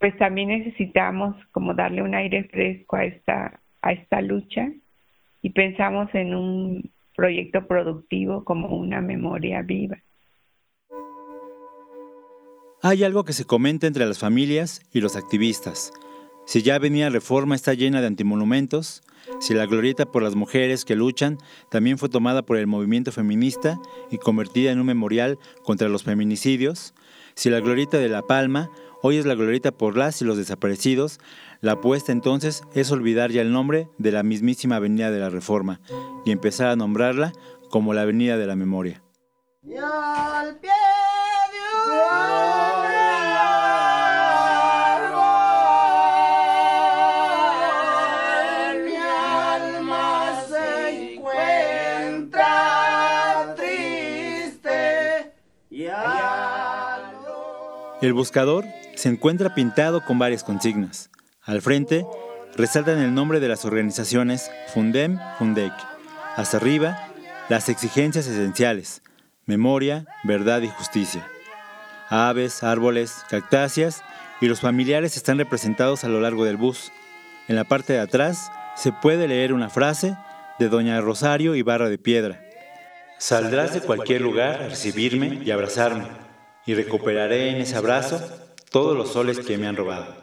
pues 0.00 0.18
también 0.18 0.48
necesitamos 0.48 1.36
como 1.52 1.72
darle 1.72 2.02
un 2.02 2.16
aire 2.16 2.42
fresco 2.50 2.96
a 2.96 3.04
esta 3.04 3.60
a 3.80 3.92
esta 3.92 4.20
lucha 4.20 4.72
y 5.40 5.50
pensamos 5.50 6.12
en 6.14 6.34
un 6.34 6.90
proyecto 7.14 7.68
productivo 7.68 8.42
como 8.42 8.76
una 8.76 9.00
memoria 9.00 9.62
viva. 9.62 9.98
Hay 12.82 13.04
algo 13.04 13.22
que 13.22 13.34
se 13.34 13.44
comenta 13.44 13.86
entre 13.86 14.04
las 14.04 14.18
familias 14.18 14.82
y 14.92 15.00
los 15.00 15.14
activistas. 15.14 15.92
Si 16.44 16.62
ya 16.62 16.78
venía 16.78 17.08
Reforma 17.08 17.54
está 17.54 17.74
llena 17.74 18.00
de 18.00 18.08
antimonumentos, 18.08 19.02
si 19.40 19.54
la 19.54 19.66
glorieta 19.66 20.06
por 20.06 20.22
las 20.22 20.34
mujeres 20.34 20.84
que 20.84 20.96
luchan 20.96 21.38
también 21.70 21.98
fue 21.98 22.08
tomada 22.08 22.42
por 22.42 22.56
el 22.56 22.66
movimiento 22.66 23.12
feminista 23.12 23.78
y 24.10 24.18
convertida 24.18 24.70
en 24.72 24.80
un 24.80 24.86
memorial 24.86 25.38
contra 25.62 25.88
los 25.88 26.02
feminicidios, 26.02 26.94
si 27.34 27.48
la 27.48 27.60
glorieta 27.60 27.98
de 27.98 28.08
La 28.08 28.22
Palma 28.22 28.70
hoy 29.02 29.16
es 29.16 29.26
la 29.26 29.34
glorieta 29.34 29.72
por 29.72 29.96
las 29.96 30.22
y 30.22 30.24
los 30.24 30.36
desaparecidos, 30.36 31.18
la 31.60 31.72
apuesta 31.72 32.12
entonces 32.12 32.62
es 32.74 32.90
olvidar 32.92 33.30
ya 33.30 33.42
el 33.42 33.52
nombre 33.52 33.88
de 33.98 34.12
la 34.12 34.22
mismísima 34.22 34.76
Avenida 34.76 35.10
de 35.10 35.20
la 35.20 35.30
Reforma 35.30 35.80
y 36.24 36.30
empezar 36.30 36.68
a 36.68 36.76
nombrarla 36.76 37.32
como 37.70 37.94
la 37.94 38.02
Avenida 38.02 38.36
de 38.36 38.46
la 38.46 38.56
Memoria. 38.56 39.02
El 58.02 58.14
buscador 58.14 58.64
se 58.96 59.08
encuentra 59.08 59.54
pintado 59.54 60.04
con 60.04 60.18
varias 60.18 60.42
consignas. 60.42 61.08
Al 61.40 61.62
frente, 61.62 62.04
resaltan 62.56 62.98
el 62.98 63.14
nombre 63.14 63.38
de 63.38 63.46
las 63.46 63.64
organizaciones 63.64 64.50
Fundem, 64.74 65.20
Fundec. 65.38 65.72
Hasta 66.34 66.56
arriba, 66.56 67.12
las 67.48 67.68
exigencias 67.68 68.26
esenciales, 68.26 69.02
memoria, 69.46 70.04
verdad 70.24 70.62
y 70.62 70.68
justicia. 70.68 71.24
Aves, 72.08 72.64
árboles, 72.64 73.24
cactáceas 73.30 74.02
y 74.40 74.48
los 74.48 74.60
familiares 74.60 75.16
están 75.16 75.38
representados 75.38 76.02
a 76.02 76.08
lo 76.08 76.20
largo 76.20 76.44
del 76.44 76.56
bus. 76.56 76.90
En 77.46 77.54
la 77.54 77.62
parte 77.62 77.92
de 77.92 78.00
atrás 78.00 78.50
se 78.74 78.90
puede 78.90 79.28
leer 79.28 79.52
una 79.52 79.70
frase 79.70 80.16
de 80.58 80.68
Doña 80.68 81.00
Rosario 81.00 81.54
Ibarra 81.54 81.88
de 81.88 81.98
Piedra. 81.98 82.40
Saldrás 83.18 83.74
de 83.74 83.80
cualquier 83.80 84.22
lugar 84.22 84.60
a 84.60 84.68
recibirme 84.70 85.40
y 85.44 85.52
abrazarme, 85.52 86.06
y 86.66 86.74
recuperaré 86.74 87.50
en 87.50 87.60
ese 87.60 87.76
abrazo 87.76 88.20
todos 88.70 88.96
los 88.96 89.12
soles 89.12 89.40
que 89.40 89.58
me 89.58 89.66
han 89.66 89.76
robado. 89.76 90.22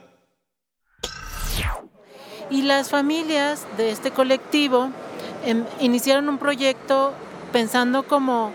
Y 2.50 2.64
las 2.64 2.90
familias 2.90 3.68
de 3.78 3.92
este 3.92 4.12
colectivo 4.12 4.90
em, 5.46 5.66
iniciaron 5.80 6.30
un 6.30 6.40
proyecto 6.40 7.14
pensando 7.52 8.04
como, 8.04 8.52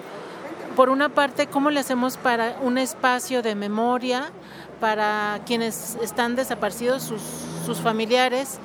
por 0.75 0.91
una 0.91 1.09
parte, 1.11 1.47
cómo 1.47 1.71
le 1.71 1.81
hacemos 1.81 2.17
para 2.17 2.57
un 2.61 2.79
espacio 2.79 3.43
de 3.43 3.55
memoria 3.55 4.33
para 4.81 5.41
quienes 5.47 5.97
están 6.03 6.37
desaparecidos, 6.37 7.03
sus, 7.05 7.81
familiares, 7.81 8.59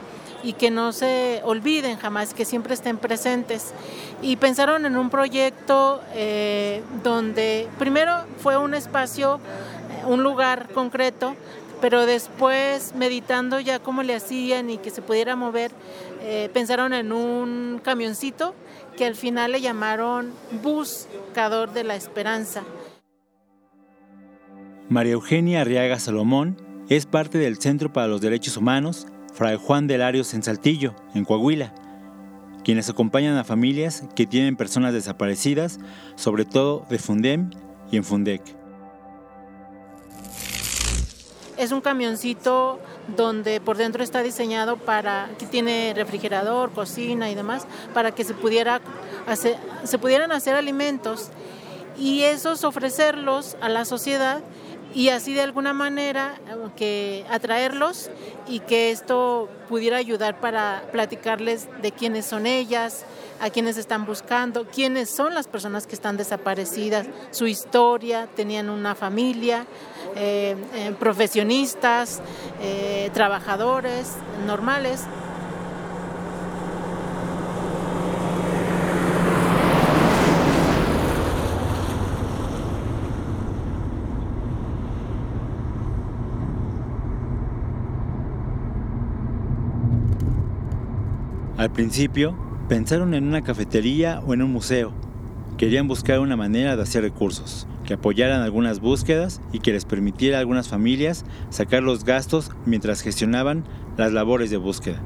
y 0.43 0.53
que 0.53 0.71
no 0.71 0.91
se 0.91 1.41
olviden 1.43 1.97
jamás, 1.97 2.33
que 2.33 2.45
siempre 2.45 2.73
estén 2.73 2.97
presentes. 2.97 3.73
Y 4.21 4.35
pensaron 4.37 4.85
en 4.85 4.97
un 4.97 5.09
proyecto 5.09 6.01
eh, 6.13 6.81
donde 7.03 7.67
primero 7.77 8.13
fue 8.37 8.57
un 8.57 8.73
espacio, 8.73 9.39
un 10.05 10.23
lugar 10.23 10.69
concreto 10.73 11.35
pero 11.81 12.05
después 12.05 12.93
meditando 12.95 13.59
ya 13.59 13.79
cómo 13.79 14.03
le 14.03 14.15
hacían 14.15 14.69
y 14.69 14.77
que 14.77 14.89
se 14.89 15.01
pudiera 15.01 15.35
mover, 15.35 15.71
eh, 16.21 16.49
pensaron 16.53 16.93
en 16.93 17.11
un 17.11 17.79
camioncito 17.83 18.53
que 18.97 19.05
al 19.05 19.15
final 19.15 19.53
le 19.53 19.61
llamaron 19.61 20.31
Buscador 20.61 21.71
de 21.71 21.83
la 21.83 21.95
Esperanza. 21.95 22.63
María 24.89 25.13
Eugenia 25.13 25.61
Arriaga 25.61 25.99
Salomón 25.99 26.57
es 26.89 27.05
parte 27.05 27.37
del 27.37 27.59
Centro 27.59 27.93
para 27.93 28.07
los 28.07 28.21
Derechos 28.21 28.57
Humanos 28.57 29.07
Fray 29.39 29.55
Juan 29.55 29.87
de 29.87 29.97
Larios 29.97 30.33
en 30.33 30.43
Saltillo, 30.43 30.93
en 31.15 31.23
Coahuila, 31.23 31.73
quienes 32.65 32.89
acompañan 32.89 33.37
a 33.37 33.45
familias 33.45 34.03
que 34.13 34.27
tienen 34.27 34.57
personas 34.57 34.91
desaparecidas, 34.91 35.79
sobre 36.15 36.43
todo 36.43 36.85
de 36.89 36.99
Fundem 36.99 37.49
y 37.89 37.95
en 37.95 38.03
Fundec. 38.03 38.41
Es 41.55 41.71
un 41.71 41.79
camioncito 41.79 42.81
donde 43.15 43.61
por 43.61 43.77
dentro 43.77 44.03
está 44.03 44.23
diseñado 44.23 44.75
para 44.75 45.29
que 45.39 45.45
tiene 45.45 45.93
refrigerador, 45.95 46.73
cocina 46.73 47.31
y 47.31 47.35
demás 47.35 47.65
para 47.93 48.11
que 48.11 48.25
se 48.25 48.33
se 49.85 49.97
pudieran 49.99 50.33
hacer 50.33 50.55
alimentos 50.55 51.29
y 51.97 52.23
esos 52.23 52.65
ofrecerlos 52.65 53.55
a 53.61 53.69
la 53.69 53.85
sociedad 53.85 54.41
y 54.93 55.09
así 55.09 55.33
de 55.33 55.41
alguna 55.41 55.73
manera 55.73 56.35
eh, 56.47 56.55
que 56.75 57.25
atraerlos 57.29 58.09
y 58.47 58.59
que 58.59 58.91
esto 58.91 59.49
pudiera 59.67 59.97
ayudar 59.97 60.39
para 60.39 60.83
platicarles 60.91 61.67
de 61.81 61.91
quiénes 61.91 62.25
son 62.25 62.45
ellas, 62.45 63.05
a 63.39 63.49
quienes 63.49 63.77
están 63.77 64.05
buscando, 64.05 64.65
quiénes 64.65 65.09
son 65.09 65.33
las 65.33 65.47
personas 65.47 65.87
que 65.87 65.95
están 65.95 66.17
desaparecidas, 66.17 67.07
su 67.31 67.47
historia, 67.47 68.27
tenían 68.35 68.69
una 68.69 68.95
familia, 68.95 69.65
eh, 70.15 70.55
eh, 70.73 70.93
profesionistas, 70.99 72.21
trabajadores 73.13 74.15
normales. 74.45 75.05
Al 91.59 91.73
principio, 91.73 92.37
pensaron 92.69 93.13
en 93.13 93.27
una 93.27 93.41
cafetería 93.41 94.21
o 94.25 94.33
en 94.33 94.41
un 94.41 94.49
museo. 94.49 94.93
Querían 95.57 95.89
buscar 95.89 96.21
una 96.21 96.37
manera 96.37 96.77
de 96.77 96.83
hacer 96.83 97.01
recursos, 97.01 97.67
que 97.83 97.95
apoyaran 97.95 98.43
algunas 98.43 98.79
búsquedas 98.79 99.41
y 99.51 99.59
que 99.59 99.73
les 99.73 99.83
permitiera 99.83 100.37
a 100.37 100.39
algunas 100.39 100.69
familias 100.69 101.25
sacar 101.49 101.83
los 101.83 102.05
gastos 102.05 102.49
mientras 102.65 103.01
gestionaban 103.01 103.65
las 103.97 104.13
labores 104.13 104.49
de 104.49 104.55
búsqueda. 104.55 105.01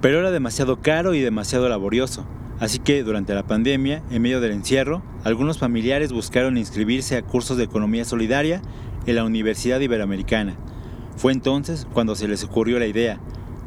Pero 0.00 0.20
era 0.20 0.30
demasiado 0.30 0.80
caro 0.80 1.14
y 1.14 1.20
demasiado 1.22 1.68
laborioso, 1.68 2.24
así 2.60 2.78
que 2.78 3.02
durante 3.02 3.34
la 3.34 3.48
pandemia, 3.48 4.04
en 4.12 4.22
medio 4.22 4.40
del 4.40 4.52
encierro, 4.52 5.02
algunos 5.24 5.58
familiares 5.58 6.12
buscaron 6.12 6.56
inscribirse 6.56 7.16
a 7.16 7.22
cursos 7.22 7.56
de 7.56 7.64
economía 7.64 8.04
solidaria 8.04 8.62
en 9.06 9.16
la 9.16 9.24
Universidad 9.24 9.80
Iberoamericana. 9.80 10.54
Fue 11.16 11.32
entonces 11.32 11.84
cuando 11.92 12.14
se 12.14 12.28
les 12.28 12.44
ocurrió 12.44 12.78
la 12.78 12.86
idea, 12.86 13.18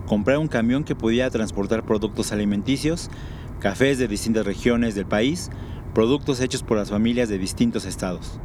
comprar 0.06 0.38
un 0.38 0.48
camión 0.48 0.84
que 0.84 0.96
podía 0.96 1.30
transportar 1.30 1.84
productos 1.84 2.32
alimenticios, 2.32 3.10
cafés 3.60 3.98
de 3.98 4.08
distintas 4.08 4.46
regiones 4.46 4.96
del 4.96 5.06
país, 5.06 5.50
productos 5.94 6.41
hechos 6.41 6.63
por 6.63 6.78
las 6.78 6.89
familias 6.89 7.30
de 7.30 7.38
distintos 7.38 7.86
estados. 7.86 8.39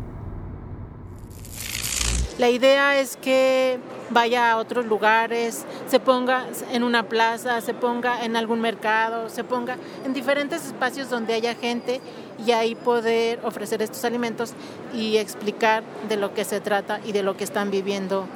La 2.38 2.48
idea 2.48 2.98
es 2.98 3.16
que 3.16 3.78
vaya 4.08 4.50
a 4.50 4.56
otros 4.56 4.86
lugares, 4.86 5.66
se 5.88 6.00
ponga 6.00 6.46
en 6.72 6.82
una 6.84 7.06
plaza, 7.06 7.60
se 7.60 7.74
ponga 7.74 8.24
en 8.24 8.34
algún 8.34 8.62
mercado, 8.62 9.28
se 9.28 9.44
ponga 9.44 9.76
en 10.06 10.14
diferentes 10.14 10.64
espacios 10.64 11.10
donde 11.10 11.34
haya 11.34 11.54
gente 11.54 12.00
y 12.46 12.52
ahí 12.52 12.74
poder 12.74 13.40
ofrecer 13.44 13.82
estos 13.82 14.06
alimentos 14.06 14.54
y 14.94 15.18
explicar 15.18 15.82
de 16.08 16.16
lo 16.16 16.32
que 16.32 16.44
se 16.44 16.60
trata 16.60 17.00
y 17.04 17.12
de 17.12 17.22
lo 17.22 17.36
que 17.36 17.44
están 17.44 17.70
viviendo 17.70 18.26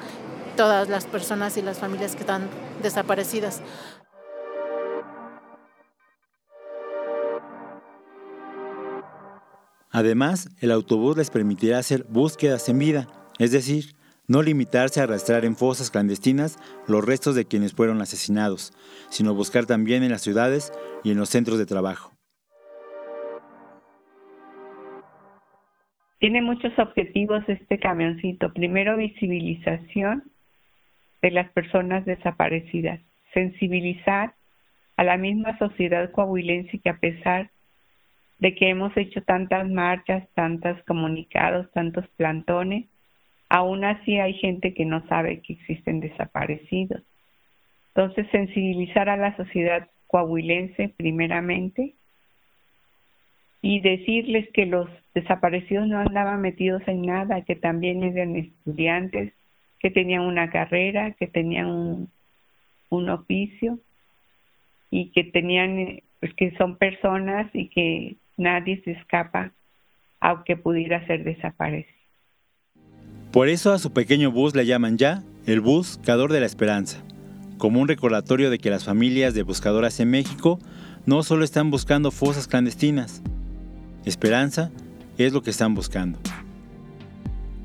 todas 0.57 0.89
las 0.89 1.07
personas 1.07 1.57
y 1.57 1.63
las 1.63 1.79
familias 1.79 2.15
que 2.15 2.21
están 2.21 2.49
desaparecidas. 2.83 3.63
Además, 9.91 10.49
el 10.61 10.73
autobús 10.73 11.17
les 11.17 11.31
permitirá 11.31 11.79
hacer 11.79 12.05
búsquedas 12.09 12.69
en 12.69 12.81
vida, 12.81 13.07
es 13.39 13.53
decir, 13.53 13.95
no 14.27 14.43
limitarse 14.43 15.01
a 15.01 15.05
arrastrar 15.05 15.45
en 15.45 15.55
fosas 15.55 15.91
clandestinas 15.91 16.59
los 16.89 17.05
restos 17.05 17.37
de 17.37 17.45
quienes 17.45 17.75
fueron 17.75 18.01
asesinados, 18.01 18.73
sino 19.09 19.35
buscar 19.35 19.67
también 19.67 20.03
en 20.03 20.11
las 20.11 20.23
ciudades 20.23 20.73
y 21.05 21.13
en 21.13 21.19
los 21.19 21.29
centros 21.29 21.59
de 21.59 21.67
trabajo. 21.67 22.11
Tiene 26.19 26.41
muchos 26.41 26.73
objetivos 26.79 27.45
este 27.47 27.79
camioncito. 27.79 28.53
Primero, 28.53 28.97
visibilización 28.97 30.25
de 31.25 31.31
las 31.31 31.51
personas 31.53 32.05
desaparecidas, 32.05 33.01
sensibilizar 33.33 34.35
a 34.99 35.05
la 35.05 35.17
misma 35.17 35.57
sociedad 35.57 36.11
coahuilense 36.11 36.81
que 36.81 36.91
a 36.91 36.99
pesar 36.99 37.51
de 38.41 38.55
que 38.55 38.69
hemos 38.69 38.95
hecho 38.95 39.23
tantas 39.23 39.67
marchas, 39.71 40.29
tantos 40.35 40.77
comunicados, 40.83 41.73
tantos 41.73 42.07
plantones, 42.19 42.85
aún 43.49 43.87
así 43.87 44.19
hay 44.19 44.35
gente 44.35 44.75
que 44.75 44.85
no 44.85 45.03
sabe 45.09 45.41
que 45.41 45.55
existen 45.55 46.01
desaparecidos. 46.01 47.01
Entonces, 47.95 48.27
sensibilizar 48.31 49.09
a 49.09 49.17
la 49.17 49.35
sociedad 49.39 49.89
coahuilense 50.09 50.91
primeramente 50.91 51.95
y 53.63 53.81
decirles 53.81 54.47
que 54.53 54.67
los 54.67 54.91
desaparecidos 55.15 55.89
no 55.89 56.01
andaban 56.01 56.43
metidos 56.43 56.83
en 56.87 57.01
nada, 57.01 57.47
que 57.47 57.57
también 57.57 58.03
eran 58.03 58.37
estudiantes, 58.37 59.33
que 59.85 59.91
tenían 59.91 60.23
una 60.23 60.49
carrera, 60.49 61.13
que 61.13 61.27
tenían 61.27 61.67
un, 61.67 62.09
un 62.89 63.11
oficio 63.11 63.79
y 64.91 65.11
que 65.11 65.25
tenían, 65.25 66.01
pues 66.21 66.33
que 66.33 66.57
son 66.57 66.79
personas 66.79 67.51
y 67.53 67.69
que 67.69 68.17
nadie 68.39 68.81
se 68.83 68.93
escapa 68.93 69.53
aunque 70.21 70.57
pudiera 70.57 71.07
ser 71.07 71.23
desaparecido. 71.23 71.93
Por 73.31 73.51
eso 73.51 73.75
a 73.75 73.79
su 73.79 73.93
pequeño 73.93 74.33
bus 74.33 74.55
le 74.55 74.65
llaman 74.65 74.97
ya 74.97 75.23
el 75.45 75.61
Buscador 75.61 76.33
de 76.33 76.41
la 76.41 76.47
Esperanza, 76.47 77.05
como 77.59 77.79
un 77.79 77.87
recordatorio 77.87 78.49
de 78.49 78.57
que 78.57 78.71
las 78.71 78.87
familias 78.87 79.35
de 79.35 79.43
buscadoras 79.43 80.01
en 80.01 80.09
México 80.09 80.59
no 81.05 81.23
solo 81.23 81.45
están 81.45 81.71
buscando 81.71 82.11
fosas 82.11 82.49
clandestinas, 82.49 83.23
esperanza 84.07 84.71
es 85.19 85.35
lo 85.35 85.43
que 85.43 85.51
están 85.51 85.75
buscando. 85.75 86.19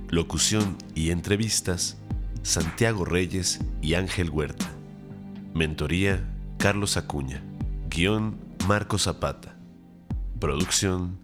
Locución 0.10 0.76
y 0.96 1.12
entrevistas 1.12 1.96
Santiago 2.44 3.06
Reyes 3.06 3.60
y 3.82 3.94
Ángel 3.94 4.30
Huerta. 4.30 4.70
Mentoría 5.54 6.24
Carlos 6.58 6.98
Acuña. 6.98 7.44
Guión 7.90 8.38
Marco 8.68 8.98
Zapata. 8.98 9.56
Producción 10.40 11.20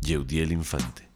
Yeudiel 0.00 0.52
Infante. 0.52 1.08